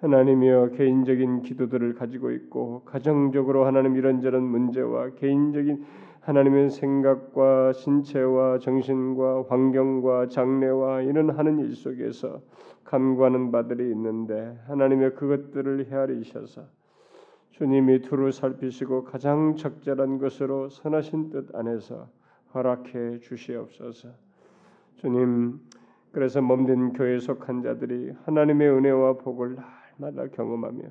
[0.00, 5.84] 하나님이여 개인적인 기도들을 가지고 있고 가정적으로 하나님 이런저런 문제와 개인적인
[6.20, 12.42] 하나님의 생각과 신체와 정신과 환경과 장래와 이런 하는 일 속에서
[12.84, 16.64] 간구하는 바들이 있는데 하나님의 그것들을 헤아리셔서
[17.50, 22.08] 주님이 두루 살피시고 가장 적절한 것으로 선하신 뜻 안에서
[22.54, 24.10] 허락해 주시옵소서.
[24.96, 25.60] 주님
[26.12, 29.56] 그래서 몸된 교회에 속한 자들이 하나님의 은혜와 복을
[29.96, 30.84] 날마다 경험하며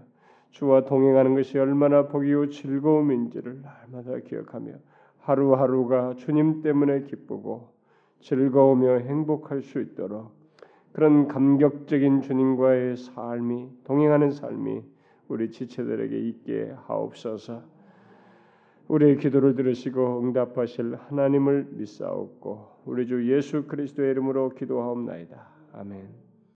[0.51, 4.73] 주와 동행하는 것이 얼마나 복이요 즐거움인지를 날마다 기억하며
[5.19, 7.73] 하루하루가 주님 때문에 기쁘고
[8.21, 10.31] 즐거우며 행복할 수 있도록
[10.93, 14.81] 그런 감격적인 주님과의 삶이 동행하는 삶이
[15.27, 17.63] 우리 지체들에게 있게 하옵소서.
[18.87, 25.47] 우리의 기도를 들으시고 응답하실 하나님을 믿사옵고 우리 주 예수 그리스도의 이름으로 기도하옵나이다.
[25.73, 26.24] 아멘.